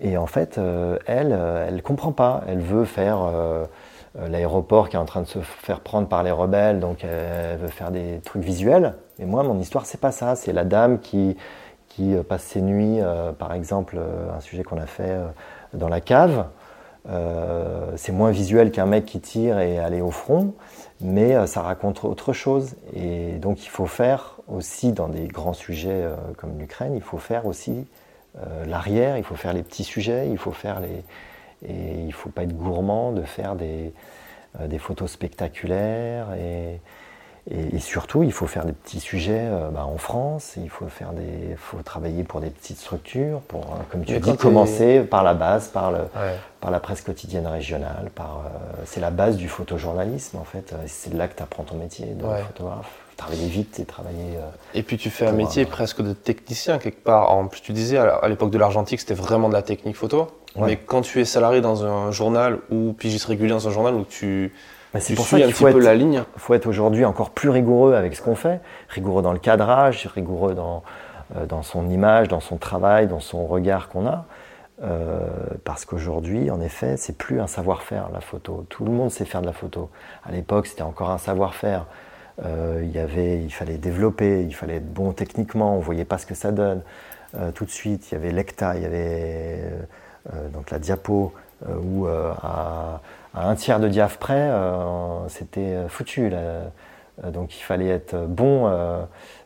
[0.00, 0.58] Et en fait,
[1.06, 2.42] elle, elle ne comprend pas.
[2.46, 3.66] Elle veut faire euh,
[4.26, 7.68] l'aéroport qui est en train de se faire prendre par les rebelles, donc elle veut
[7.68, 8.94] faire des trucs visuels.
[9.18, 10.36] Et moi, mon histoire, c'est pas ça.
[10.36, 11.36] C'est la dame qui,
[11.88, 13.98] qui euh, passe ses nuits, euh, par exemple,
[14.34, 15.16] un sujet qu'on a fait
[15.74, 16.46] dans la cave.
[17.96, 20.54] c'est moins visuel qu'un mec qui tire et aller au front,
[21.00, 22.76] mais ça raconte autre chose.
[22.94, 26.04] Et donc il faut faire aussi dans des grands sujets
[26.36, 27.86] comme l'Ukraine, il faut faire aussi
[28.66, 31.02] l'arrière, il faut faire les petits sujets, il faut faire les,
[31.66, 33.92] et il ne faut pas être gourmand de faire des,
[34.60, 36.28] euh, des photos spectaculaires.
[36.34, 36.80] Et,
[37.50, 40.54] et, surtout, il faut faire des petits sujets euh, bah, en France.
[40.56, 44.36] Il faut, faire des, faut travailler pour des petites structures, pour, euh, comme tu dis,
[44.36, 46.00] commencer par la base, par, le,
[46.60, 48.10] par la presse quotidienne régionale.
[48.14, 48.44] Par,
[48.84, 50.74] c'est la base du photojournalisme, en fait.
[50.86, 54.38] C'est là que tu apprends ton métier de photographe travailler vite et travailler.
[54.74, 57.32] et puis tu fais un métier presque de technicien quelque part.
[57.32, 60.28] En plus, tu disais à l'époque de l'argentique, c'était vraiment de la technique photo.
[60.56, 64.04] Mais quand tu es salarié dans un journal ou pigiste régulier dans un journal où
[64.04, 64.52] tu,
[64.92, 66.22] bah, c'est pour ça qu'il faut être, la ligne.
[66.36, 70.06] Il faut être aujourd'hui encore plus rigoureux avec ce qu'on fait, rigoureux dans le cadrage,
[70.06, 70.82] rigoureux dans,
[71.36, 74.24] euh, dans son image, dans son travail, dans son regard qu'on a.
[74.82, 75.26] Euh,
[75.64, 78.64] parce qu'aujourd'hui, en effet, c'est plus un savoir-faire la photo.
[78.68, 79.90] Tout le monde sait faire de la photo.
[80.24, 81.84] À l'époque, c'était encore un savoir-faire.
[82.44, 85.76] Euh, il y avait, il fallait développer, il fallait être bon techniquement.
[85.76, 86.82] On voyait pas ce que ça donne.
[87.54, 89.60] tout de suite, il y avait l'ECTA, il y avait
[90.52, 91.32] donc la diapo
[91.66, 93.00] euh, où euh, à,
[93.34, 94.50] un tiers de diaph près,
[95.28, 96.32] c'était foutu.
[97.22, 98.68] donc il fallait être bon,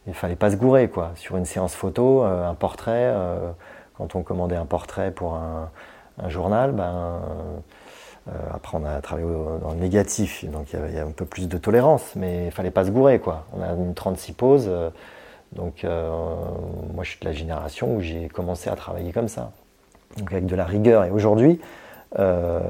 [0.07, 1.11] il fallait pas se gourer quoi.
[1.17, 3.15] Sur une séance photo, un portrait,
[3.99, 5.71] quand on commandait un portrait pour un,
[6.29, 7.21] journal, ben,
[8.55, 9.27] après, on a travaillé
[9.61, 12.71] dans le négatif, donc il y, avait, un peu plus de tolérance, mais il fallait
[12.71, 13.45] pas se gourer, quoi.
[13.53, 14.71] On a une 36 poses,
[15.53, 19.53] donc moi je suis de la génération où j'ai commencé à travailler comme ça
[20.17, 21.05] donc avec de la rigueur.
[21.05, 21.61] Et aujourd'hui,
[22.19, 22.61] euh,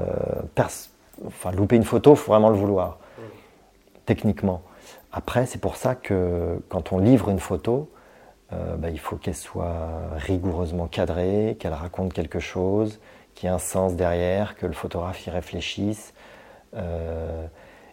[1.55, 2.99] louper une photo, il faut vraiment le vouloir,
[4.05, 4.61] techniquement.
[5.11, 7.89] Après, c'est pour ça que quand on livre une photo,
[8.51, 12.99] euh, bah, il faut qu'elle soit rigoureusement cadrée, qu'elle raconte quelque chose,
[13.35, 16.13] qu'il y ait un sens derrière, que le photographe y réfléchisse.
[16.75, 17.45] Euh,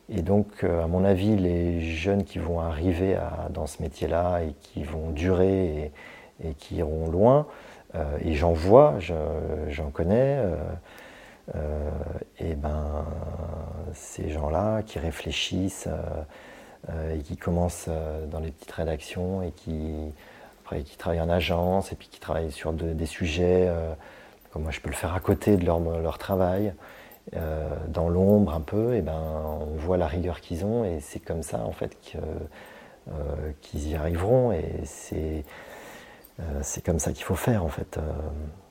[0.08, 3.16] et donc, à mon avis, les jeunes qui vont arriver
[3.50, 5.92] dans ce métier-là et qui vont durer
[6.42, 7.46] et qui iront loin,
[7.94, 8.98] euh, et j'en vois,
[9.68, 10.38] j'en connais.
[10.38, 10.56] Euh,
[11.56, 11.90] euh,
[12.38, 13.04] et ben,
[13.92, 15.88] ces gens-là qui réfléchissent
[17.12, 17.90] et qui commencent
[18.30, 19.94] dans les petites rédactions et qui,
[20.64, 23.68] après, qui travaillent en agence et puis qui travaillent sur des sujets
[24.52, 26.72] comme moi je peux le faire à côté de leur, travail,
[27.88, 29.20] dans l'ombre un peu, et ben
[29.60, 31.96] on voit la rigueur qu'ils ont et c'est comme ça en fait
[33.60, 35.44] qu'ils y arriveront et c'est
[36.62, 37.98] c'est comme ça qu'il faut faire en fait,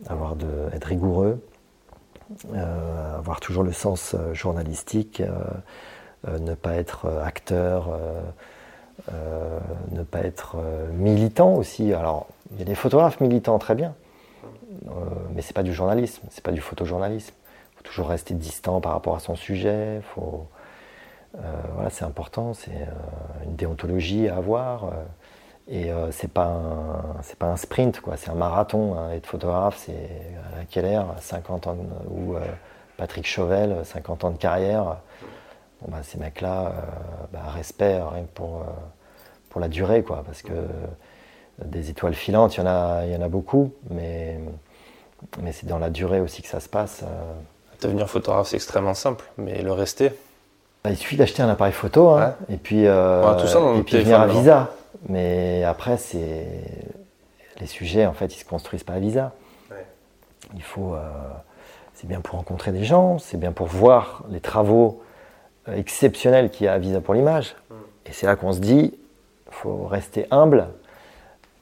[0.08, 1.44] avoir de, être rigoureux,
[2.54, 5.22] avoir toujours le sens journalistique,
[6.28, 7.98] ne pas être acteur,
[9.92, 10.58] ne pas être
[10.94, 11.94] militant aussi.
[11.94, 13.94] Alors il y a des photographes militants très bien,
[15.34, 17.34] mais c'est pas du journalisme, c'est pas du photojournalisme
[17.80, 20.02] faut toujours rester distant par rapport à son sujet.
[20.14, 20.48] Faut,
[21.38, 21.40] euh,
[21.76, 24.92] voilà, c'est important, c'est euh, une déontologie à avoir.
[25.72, 26.62] Euh, et c'est pas
[27.22, 28.18] c'est pas un sprint, quoi.
[28.18, 28.96] C'est un marathon.
[28.98, 29.12] Hein.
[29.12, 30.10] Être photographe, c'est
[30.60, 31.78] à Keller, 50 ans,
[32.10, 32.36] ou
[32.98, 34.98] Patrick Chauvel, 50 ans de carrière.
[35.82, 36.74] Bon, bah, ces mecs-là,
[37.32, 38.64] bah, respect rien pour
[39.50, 40.54] pour la durée, quoi, parce que
[41.66, 44.40] des étoiles filantes, il y en a, il y en a beaucoup, mais
[45.42, 47.04] mais c'est dans la durée aussi que ça se passe.
[47.82, 50.12] Devenir photographe, c'est extrêmement simple, mais le rester.
[50.84, 53.98] Bah, il suffit d'acheter un appareil photo hein, et puis, euh, tout ça et puis
[53.98, 54.70] venir à Visa.
[55.08, 56.48] Mais après, c'est
[57.60, 59.34] les sujets, en fait, ils se construisent pas à Visa.
[60.56, 61.10] Il faut, euh,
[61.94, 65.04] c'est bien pour rencontrer des gens, c'est bien pour voir les travaux
[65.68, 67.56] euh, exceptionnels qu'il y a à Visa pour l'image.
[67.70, 67.74] Mm.
[68.08, 68.98] Et c'est là qu'on se dit,
[69.52, 70.70] faut rester humble,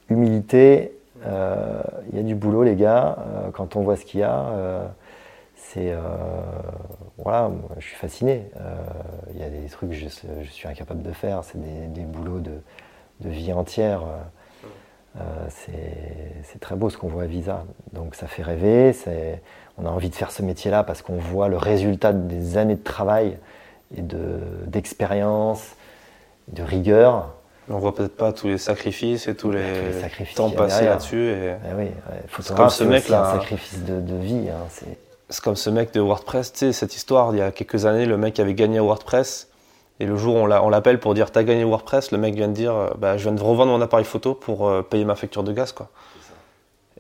[0.10, 0.94] humilité.
[1.26, 3.18] Il y a du boulot, les gars.
[3.52, 4.94] quand on voit ce qu'il y a
[5.58, 6.00] c'est euh,
[7.18, 8.50] voilà, je suis fasciné.
[8.60, 8.76] Euh,
[9.34, 10.08] il y a des trucs que je,
[10.50, 12.62] suis incapable de faire, c'est des, boulots de,
[13.22, 14.02] vie entière.
[15.20, 17.64] Euh, c'est très beau ce qu'on voit à Visa.
[17.94, 18.96] Donc ça fait rêver.
[19.78, 22.84] On a envie de faire ce métier-là parce qu'on voit le résultat des années de
[22.84, 23.38] travail
[23.96, 25.76] et d'expérience,
[26.50, 27.34] de, rigueur.
[27.70, 29.62] On voit peut-être pas tous les sacrifices et tous les,
[30.36, 31.30] temps passés là-dessus.
[31.30, 31.54] Et...
[31.70, 31.88] Eh oui,
[32.28, 33.30] faut comme ce mec là.
[33.30, 34.50] un sacrifice de, de vie.
[34.50, 34.66] Hein,
[35.30, 38.06] c'est comme ce mec de WordPress, tu sais, cette histoire, il y a quelques années,
[38.06, 39.50] le mec avait gagné WordPress,
[40.00, 42.54] et le jour où on l'appelle pour dire t'as gagné WordPress, le mec vient de
[42.54, 45.44] dire euh, bah, je viens de revendre mon appareil photo pour euh, payer ma facture
[45.44, 45.90] de gaz, quoi.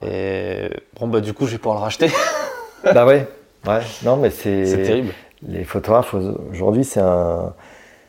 [0.02, 0.70] Et
[1.00, 2.12] bon, bah du coup, je vais pouvoir le racheter.
[2.84, 3.28] bah ouais,
[3.68, 4.66] ouais, non, mais c'est.
[4.66, 5.14] C'est terrible.
[5.48, 6.16] Les photographes,
[6.52, 7.54] aujourd'hui, c'est un.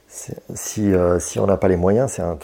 [0.06, 2.38] Si, euh, si on n'a pas les moyens, c'est un,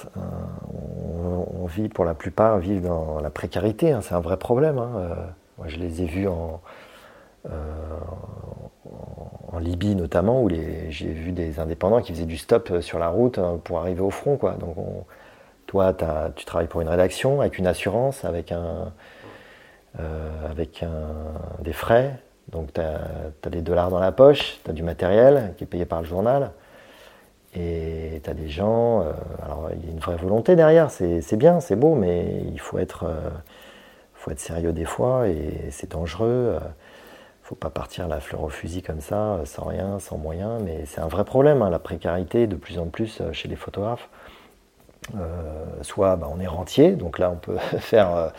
[1.59, 3.93] on, vit pour la plupart vivent dans la précarité.
[3.93, 4.79] Hein, c'est un vrai problème.
[4.79, 5.17] Hein.
[5.57, 6.61] moi, je les ai vus en,
[9.55, 13.09] en Libye notamment, où j'ai vu des indépendants qui faisaient du stop euh, sur la
[13.09, 14.37] route euh, pour arriver au front.
[14.37, 14.53] Quoi.
[14.53, 14.77] Donc
[15.67, 15.95] toi,
[16.37, 18.93] tu travailles pour une rédaction avec une assurance, avec, un,
[20.49, 22.19] avec un, des frais.
[22.53, 25.85] Donc tu as, des dollars dans la poche, tu as du matériel qui est payé
[25.85, 26.53] par le journal.
[27.57, 29.01] Et tu as des gens.
[29.43, 32.79] alors il y a une vraie volonté derrière, c'est bien, c'est beau, mais il faut
[32.79, 33.07] être,
[34.15, 36.59] faut être sérieux des fois et c'est dangereux
[37.45, 40.85] faut pas partir la fleur au fusil comme ça, euh, sans rien, sans moyens, mais
[40.87, 44.09] c'est un vrai problème, hein, la précarité de plus en plus euh, chez les photographes.
[45.15, 45.43] Euh,
[45.83, 48.33] soit bah, on est rentier, donc là on peut faire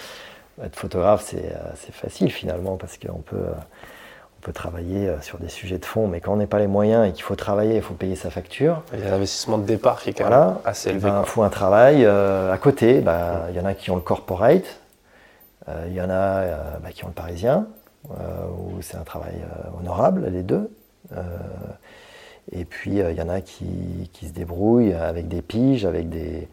[0.64, 5.86] être photographe, c'est facile finalement parce qu'on peut, on peut travailler sur des sujets de
[5.86, 8.16] fond, mais quand on n'a pas les moyens et qu'il faut travailler, il faut payer
[8.16, 8.82] sa facture.
[8.94, 11.12] Il y a l'investissement de départ qui est quand même assez élevé.
[11.12, 13.02] Ben, il faut un travail à côté.
[13.02, 14.80] Bah, il y en a qui ont le corporate,
[15.86, 16.42] il y en a
[16.82, 17.68] bah, qui ont le parisien.
[18.12, 20.70] Euh, où c'est un travail euh, honorable, les deux.
[21.16, 21.24] Euh,
[22.52, 26.48] et puis il y en a qui, qui, se débrouillent avec des piges, avec des.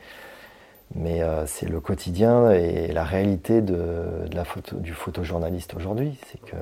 [0.95, 6.19] Mais c'est le quotidien et la réalité de, de la photo, du photojournaliste aujourd'hui.
[6.27, 6.57] C'est que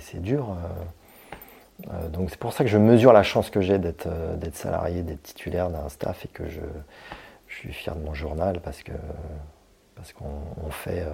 [0.00, 0.56] c'est dur.
[2.12, 4.08] donc c'est pour ça que je mesure la chance que j'ai d'être
[4.54, 6.60] salarié, d'être titulaire d'un staff et que je,
[7.48, 8.92] je, suis fier de mon journal parce que
[9.94, 11.04] parce qu'on fait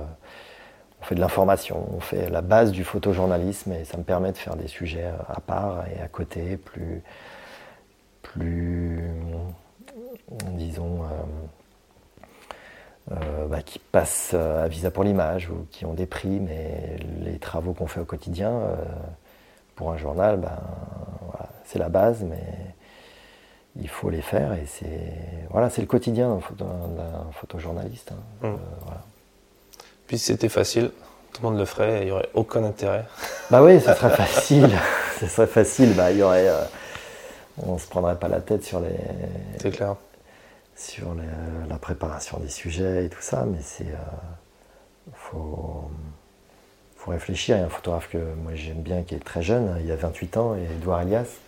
[1.03, 4.39] on fait de l'information, on fait la base du photojournalisme et ça me permet de
[4.39, 7.03] faire des sujets à part et à côté, plus,
[8.23, 9.03] plus
[10.53, 11.07] disons, euh,
[13.13, 17.39] euh, bah, qui passent à Visa pour l'image ou qui ont des prix, mais les
[17.39, 18.77] travaux qu'on fait au quotidien, euh,
[19.75, 20.57] pour un journal, ben,
[21.65, 22.45] c'est la base, mais
[23.75, 25.15] il faut les faire et c'est
[25.51, 28.13] voilà, c'est le quotidien d'un photojournaliste.
[28.13, 28.49] Hein.
[28.49, 28.57] Mmh.
[30.13, 30.91] Puis si c'était facile,
[31.33, 33.07] tout le monde le ferait, il n'y aurait aucun intérêt.
[33.51, 34.69] Bah oui, ce serait facile.
[35.19, 35.95] ce serait facile.
[35.95, 36.65] Bah, il y aurait, euh,
[37.63, 38.91] on ne se prendrait pas la tête sur les.
[39.59, 39.97] C'est clair.
[40.77, 41.17] Sur
[41.67, 43.87] la préparation des sujets et tout ça, mais c'est.
[43.87, 45.89] Euh, faut,
[46.99, 47.57] faut réfléchir.
[47.57, 49.97] Il y a un photographe que moi j'aime bien qui est très jeune, il a
[49.97, 51.39] 28 ans, et Edouard Elias.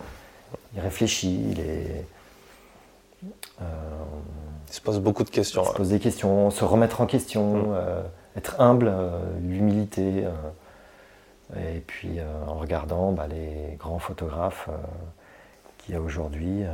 [0.74, 2.06] Il réfléchit, il est.
[3.60, 3.64] Euh,
[4.68, 5.64] il se pose beaucoup de questions.
[5.64, 7.74] Il se pose des questions, se remettre en question.
[7.74, 8.04] Mm
[8.36, 10.24] être humble, euh, l'humilité.
[10.24, 10.30] Euh,
[11.56, 14.68] et puis euh, en regardant bah, les grands photographes
[15.78, 16.64] qu'il y a aujourd'hui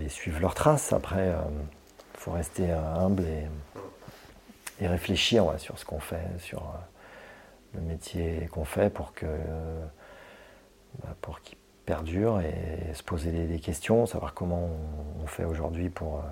[0.00, 0.92] et suivre leurs traces.
[0.94, 1.32] Après,
[2.14, 3.46] faut rester humble et,
[4.80, 6.62] et réfléchir sur ce qu'on fait, sur
[7.74, 9.26] le métier qu'on fait pour que
[11.02, 14.70] bah, pour qu'il perdure et se poser des, questions, savoir comment
[15.22, 16.22] on, fait aujourd'hui pour,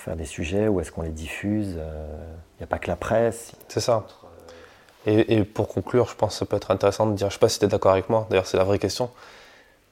[0.00, 1.76] pour faire des sujets, où est-ce qu'on les diffuse.
[1.76, 3.52] Il n'y a pas que la presse.
[3.68, 4.06] C'est ça.
[5.06, 7.38] Et, pour conclure, je pense que ça peut être intéressant de dire, je ne sais
[7.38, 9.10] pas si tu es d'accord avec moi, d'ailleurs c'est la vraie question.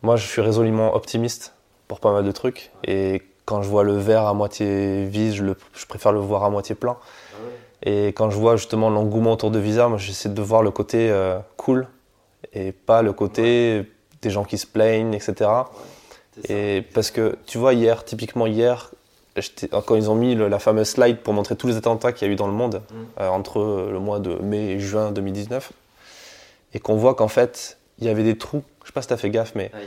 [0.02, 1.54] Moi je suis résolument optimiste
[1.88, 2.70] pour pas mal de trucs.
[2.84, 5.44] Et quand je vois le verre à moitié vide, je,
[5.74, 6.96] je préfère le voir à moitié plein.
[7.82, 11.10] Et quand je vois justement l'engouement autour de Visa, moi j'essaie de voir le côté
[11.10, 11.86] euh, cool
[12.52, 13.90] et pas le côté
[14.20, 15.50] des gens qui se plaignent, etc.
[16.48, 18.90] et parce que tu vois, hier, typiquement hier,
[19.70, 22.32] quand ils ont mis la fameuse slide pour montrer tous les attentats qu'il y a
[22.32, 22.94] eu dans le monde mm.
[23.20, 25.72] euh, entre le mois de mai et juin 2019,
[26.74, 28.62] et qu'on voit qu'en fait, il y avait des trous.
[28.82, 29.78] Je sais pas si tu as fait gaffe, mais ah,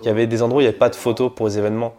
[0.00, 1.94] il, y avait des endroits où il n'y avait pas de photos pour les événements.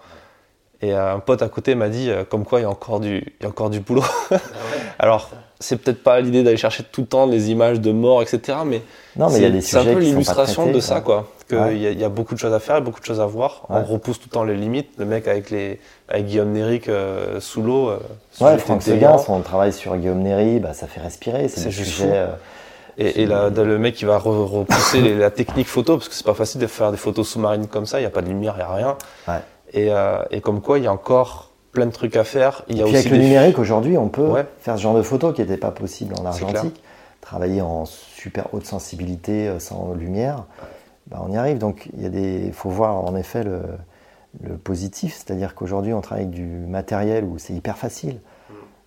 [0.82, 3.00] Et euh, un pote à côté m'a dit, euh, comme quoi il y a encore
[3.00, 4.04] du, il y a encore du boulot.
[4.32, 4.38] Ah
[5.00, 5.30] Alors,
[5.60, 8.60] c'est peut-être pas l'idée d'aller chercher tout le temps les images de morts, etc.
[8.66, 8.82] Mais,
[9.16, 11.28] non, mais c'est un peu l'illustration de ça, quoi.
[11.48, 13.64] Qu'il y, a beaucoup de choses à faire, beaucoup de choses à voir.
[13.70, 14.90] On repousse tout le temps les limites.
[14.98, 15.80] Le mec avec, les,
[16.10, 17.90] avec Guillaume Néric euh, sous l'eau.
[17.90, 18.00] Euh,
[18.42, 21.48] ouais, Franck Seguin, son travail sur Guillaume Néry, bah, ça fait respirer.
[21.48, 22.12] C'est juste sujets.
[22.12, 22.28] Euh,
[22.98, 26.60] et, et le mec qui va repousser la technique photo, parce que c'est pas facile
[26.60, 28.64] de faire des photos sous-marines comme ça, il n'y a pas de lumière, il n'y
[28.64, 28.98] a rien.
[29.28, 29.40] Ouais.
[29.74, 29.90] Et,
[30.32, 32.64] et, comme quoi, il y a encore plein de trucs à faire.
[32.70, 35.36] Il y a puis avec le numérique, aujourd'hui, on peut faire ce genre de photos
[35.36, 36.82] qui n'était pas possible en argentique.
[37.22, 40.46] Travailler en super haute sensibilité, sans lumière.
[41.08, 41.58] Bah, on y arrive.
[41.58, 43.62] Donc il y a des, faut voir en effet le,
[44.64, 48.20] positif, c'est-à-dire qu'aujourd'hui on travaille avec du matériel où c'est hyper facile.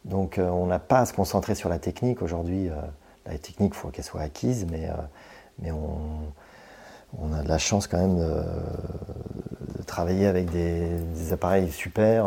[0.04, 2.22] Donc euh, on n'a pas à se concentrer sur la technique.
[2.22, 2.74] Aujourd'hui, euh,
[3.26, 4.92] la technique, il faut qu'elle soit acquise, mais, euh,
[5.60, 5.88] mais on,
[7.32, 12.26] a de la chance quand même de, travailler avec des, appareils super.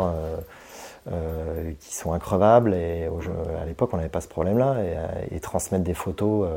[1.80, 3.08] qui sont increvables et
[3.60, 4.76] à l'époque on n'avait pas ce problème là
[5.30, 6.48] et, et, transmettre des photos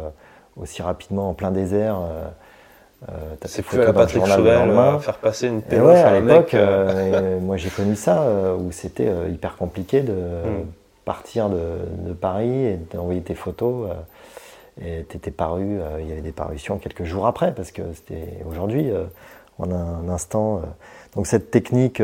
[0.56, 2.00] aussi rapidement en plein désert
[3.10, 6.54] euh, c'est plus à Patrick euh, faire passer une péloche ouais, à l'époque.
[6.56, 8.26] Euh, moi j'ai connu ça
[8.58, 10.66] où c'était hyper compliqué de hmm.
[11.06, 13.90] partir de, Paris et d'envoyer tes photos.
[14.82, 18.92] Et paru, il y avait des parutions quelques jours après parce que c'était aujourd'hui
[19.58, 20.62] en un, instant.
[21.16, 22.02] donc cette technique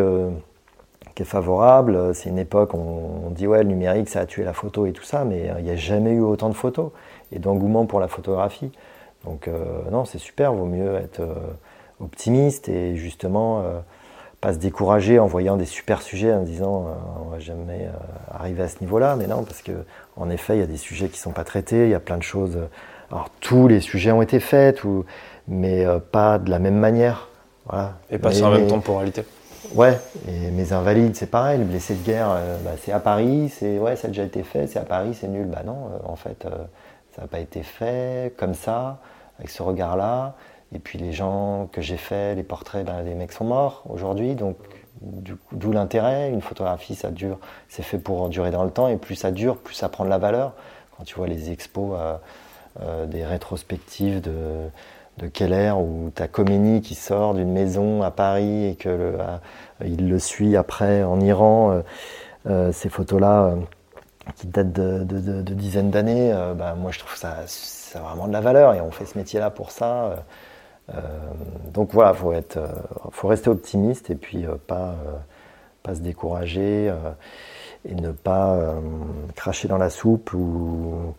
[1.16, 4.44] qui est favorable, c'est une époque où on, dit ouais le numérique ça a tué
[4.44, 6.92] la photo et tout ça, mais il n'y a jamais eu autant de photos
[7.32, 8.72] et d'engouement pour la photographie.
[9.26, 11.36] Donc euh, non, c'est super, vaut mieux être euh,
[12.00, 13.80] optimiste et justement euh,
[14.44, 16.86] pas se décourager en voyant des super sujets en disant
[17.26, 17.88] on va jamais
[18.30, 19.72] arriver à ce niveau-là, mais non, parce que
[20.18, 22.18] en effet, il y a des sujets qui sont pas traités, il y a plein
[22.18, 22.58] de choses.
[23.10, 24.82] Alors tous les sujets ont été faits,
[25.48, 27.30] mais pas de la même manière.
[27.68, 27.94] Voilà.
[28.10, 29.24] Et pas sur la même temporalité.
[29.76, 29.98] Ouais,
[30.28, 33.96] et mes invalides, c'est pareil, le blessé de guerre, bah, c'est à Paris, c'est ouais,
[33.96, 35.46] ça a déjà été fait, c'est à Paris, c'est nul.
[35.48, 36.46] Bah non, en fait,
[37.16, 38.98] ça n'a pas été fait comme ça
[39.40, 40.36] avec ce regard-là.
[40.74, 44.36] Et puis les gens que j'ai fait, les portraits, ben, les mecs sont morts aujourd'hui,
[44.36, 44.58] donc
[45.52, 46.30] d'où l'intérêt.
[46.30, 47.40] Une photographie, ça dure,
[47.70, 50.10] c'est fait pour durer dans le temps, et plus ça dure, plus ça prend de
[50.10, 50.54] la valeur.
[50.98, 52.16] Quand tu vois les expos, euh,
[52.82, 54.70] euh, des rétrospectives de,
[55.18, 59.16] de Keller, où tu as Khomeini qui sort d'une maison à Paris et que le,
[59.20, 59.38] euh,
[59.86, 61.82] il le suit après en Iran,
[62.74, 63.56] ces photos-là
[64.36, 68.42] qui datent de, dizaines d'années, ben, moi je trouve ça ça a vraiment de la
[68.42, 70.26] valeur et on fait ce métier-là pour ça.
[70.90, 71.00] Euh, euh,
[71.72, 72.68] donc voilà, faut être, euh,
[73.12, 74.96] faut rester optimiste et puis pas,
[75.82, 76.94] pas se décourager
[77.86, 78.76] et ne pas
[79.36, 81.16] cracher dans la soupe ou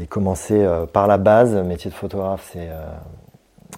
[0.00, 1.54] et commencer par la base.
[1.54, 2.68] Le métier de photographe, c'est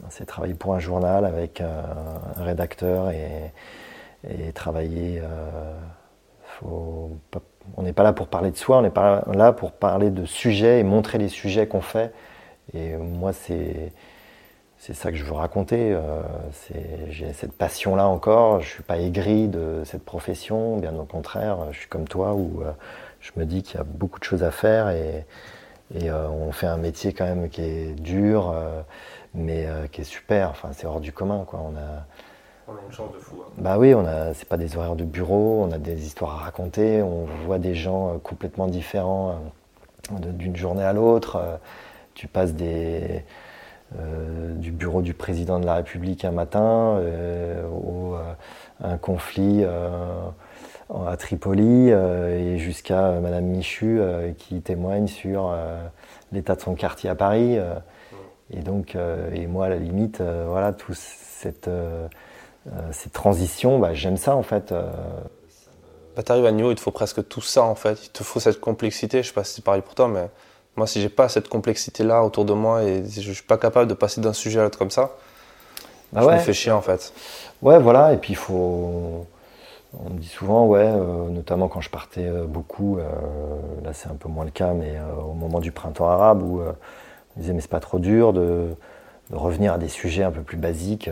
[0.09, 3.53] c'est travailler pour un journal avec un, rédacteur et,
[4.29, 5.23] et travailler.
[6.65, 10.81] on n'est pas là pour parler de soi, on pas là pour parler de sujets
[10.81, 12.13] et montrer les sujets qu'on fait.
[12.75, 13.93] Et moi, c'est
[14.83, 15.93] c'est ça que je veux raconter.
[15.93, 16.23] Euh,
[17.09, 18.61] j'ai cette passion-là encore.
[18.61, 21.69] Je suis pas aigri de cette profession, bien au contraire.
[21.71, 22.73] Je suis comme toi où euh,
[23.21, 25.25] je me dis qu'il y a beaucoup de choses à faire et,
[25.95, 28.53] euh, on fait un métier quand même qui est dur,
[29.35, 30.51] mais qui est super.
[30.51, 31.61] Enfin, c'est hors du commun, quoi.
[31.63, 32.07] On a
[32.67, 33.37] on a une chance de fou.
[33.41, 33.51] Hein.
[33.59, 36.45] Bah oui, on a, c'est pas des horaires de bureau, on a des histoires à
[36.45, 39.39] raconter, on voit des gens complètement différents
[40.11, 41.61] d'une journée à l'autre.
[42.15, 43.25] Tu passes des,
[44.57, 47.01] du bureau du président de la République un matin
[47.73, 48.15] au
[48.83, 54.01] un conflit à Tripoli et jusqu'à Madame Michu
[54.39, 55.55] qui témoigne sur
[56.33, 57.59] l'état de son quartier à Paris.
[58.51, 58.97] Et donc,
[59.33, 61.69] et moi à la limite, voilà, tout cette
[62.69, 64.73] euh, ces transitions, bah, j'aime ça en fait.
[64.73, 64.91] Euh,
[66.15, 68.07] bah, tu arrives à niveau, il te faut presque tout ça en fait.
[68.07, 69.23] Il te faut cette complexité.
[69.23, 70.29] Je sais pas si c'est pareil pour toi, mais
[70.77, 73.95] moi, si j'ai pas cette complexité-là autour de moi et je suis pas capable de
[73.95, 75.13] passer d'un sujet à l'autre comme ça,
[76.13, 77.13] bah je me fais chier en fait.
[77.63, 78.13] Ouais, voilà.
[78.13, 79.27] Et puis il faut.
[79.99, 83.05] On me dit souvent, ouais, euh, notamment quand je partais euh, beaucoup, euh,
[83.85, 87.41] là c'est un peu moins le cas, mais au moment du printemps arabe où on
[87.41, 88.69] disait mais c'est pas trop dur de,
[89.31, 91.11] de, revenir à des sujets un peu plus basiques.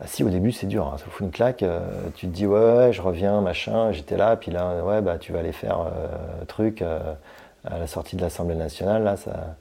[0.00, 1.62] Bah si, au début, c'est dur, hein, ça fout une claque.
[1.62, 1.80] Euh,
[2.16, 5.38] tu te dis, ouais, je reviens, machin, j'étais là, puis là, ouais, bah, tu vas
[5.38, 7.14] aller faire euh, truc euh,
[7.64, 9.56] à la sortie de l'Assemblée nationale, là, ça,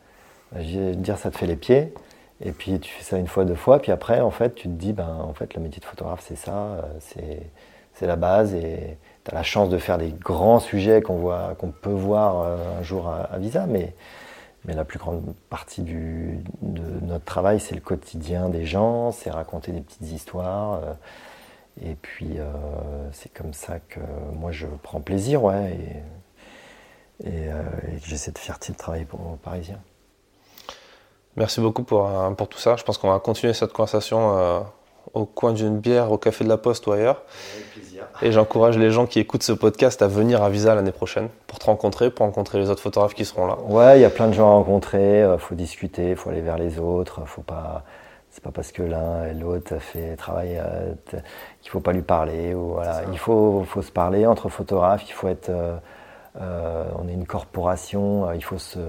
[0.60, 1.94] dire, ça te fait les pieds.
[2.42, 4.74] Et puis tu fais ça une fois, deux fois, puis après, en fait, tu te
[4.74, 9.32] dis, ben, en fait, le métier de photographe, c'est ça, c'est la base, et tu
[9.32, 12.48] as la chance de faire des grands sujets qu'on qu'on peut voir
[12.80, 13.94] un jour à, Visa, mais
[14.66, 16.38] la plus grande partie de
[17.06, 20.82] notre travail, c'est le quotidien des gens, c'est raconter des petites histoires.
[20.84, 20.94] Euh,
[21.82, 22.46] et puis, euh,
[23.12, 24.00] c'est comme ça que
[24.34, 26.04] moi, je prends plaisir, ouais.
[27.26, 29.80] Euh, et, j'ai cette fierté de travailler pour les Parisiens.
[31.36, 32.76] Merci beaucoup pour, pour tout ça.
[32.76, 34.64] Je pense qu'on va continuer cette conversation
[35.14, 37.24] au coin d'une bière, au Café de la Poste ou ailleurs.
[38.22, 41.60] Et j'encourage les gens qui écoutent ce podcast à venir à Visa l'année prochaine pour
[41.60, 43.58] te rencontrer, pour rencontrer les autres photographes qui seront là.
[43.68, 46.30] Ouais, il y a plein de gens à rencontrer, il euh, faut discuter, il faut
[46.30, 47.84] aller vers les autres, faut pas
[48.32, 50.94] c'est pas parce que l'un et l'autre fait travail euh,
[51.62, 55.14] qu'il faut pas lui parler ou voilà, il faut faut se parler entre photographes, il
[55.14, 55.76] faut être euh,
[56.40, 58.80] on est une corporation, il faut se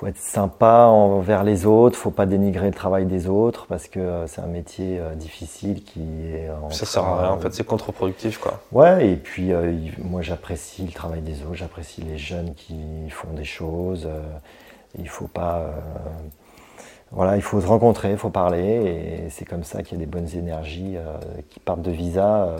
[0.00, 4.00] faut être sympa envers les autres, faut pas dénigrer le travail des autres parce que
[4.00, 6.48] euh, c'est un métier euh, difficile qui est.
[6.70, 8.62] Ça sert à rien, en fait, c'est contre-productif quoi.
[8.72, 13.32] Ouais, et puis euh, moi j'apprécie le travail des autres, j'apprécie les jeunes qui font
[13.34, 14.08] des choses.
[14.98, 15.70] il faut pas.
[17.12, 20.04] Voilà, il faut se rencontrer, il faut parler, et c'est comme ça qu'il y a
[20.04, 20.96] des bonnes énergies
[21.48, 22.56] qui partent de Visa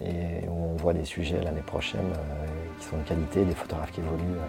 [0.00, 2.10] et on voit des sujets l'année prochaine
[2.80, 4.40] qui sont de qualité, des photographes qui évoluent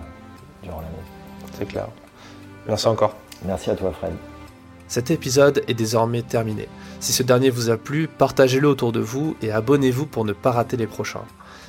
[0.63, 1.51] durant l'année.
[1.53, 1.87] C'est clair.
[2.67, 3.13] Merci encore.
[3.45, 4.13] Merci à toi Fred.
[4.87, 6.67] Cet épisode est désormais terminé.
[6.99, 10.51] Si ce dernier vous a plu, partagez-le autour de vous et abonnez-vous pour ne pas
[10.51, 11.23] rater les prochains.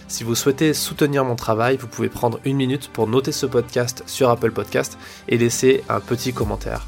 [0.09, 4.03] Si vous souhaitez soutenir mon travail, vous pouvez prendre une minute pour noter ce podcast
[4.07, 4.99] sur Apple Podcast
[5.29, 6.87] et laisser un petit commentaire.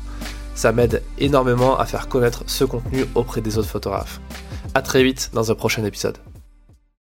[0.59, 4.21] Ça m'aide énormément à faire connaître ce contenu auprès des autres photographes.
[4.75, 6.19] A très vite dans un prochain épisode.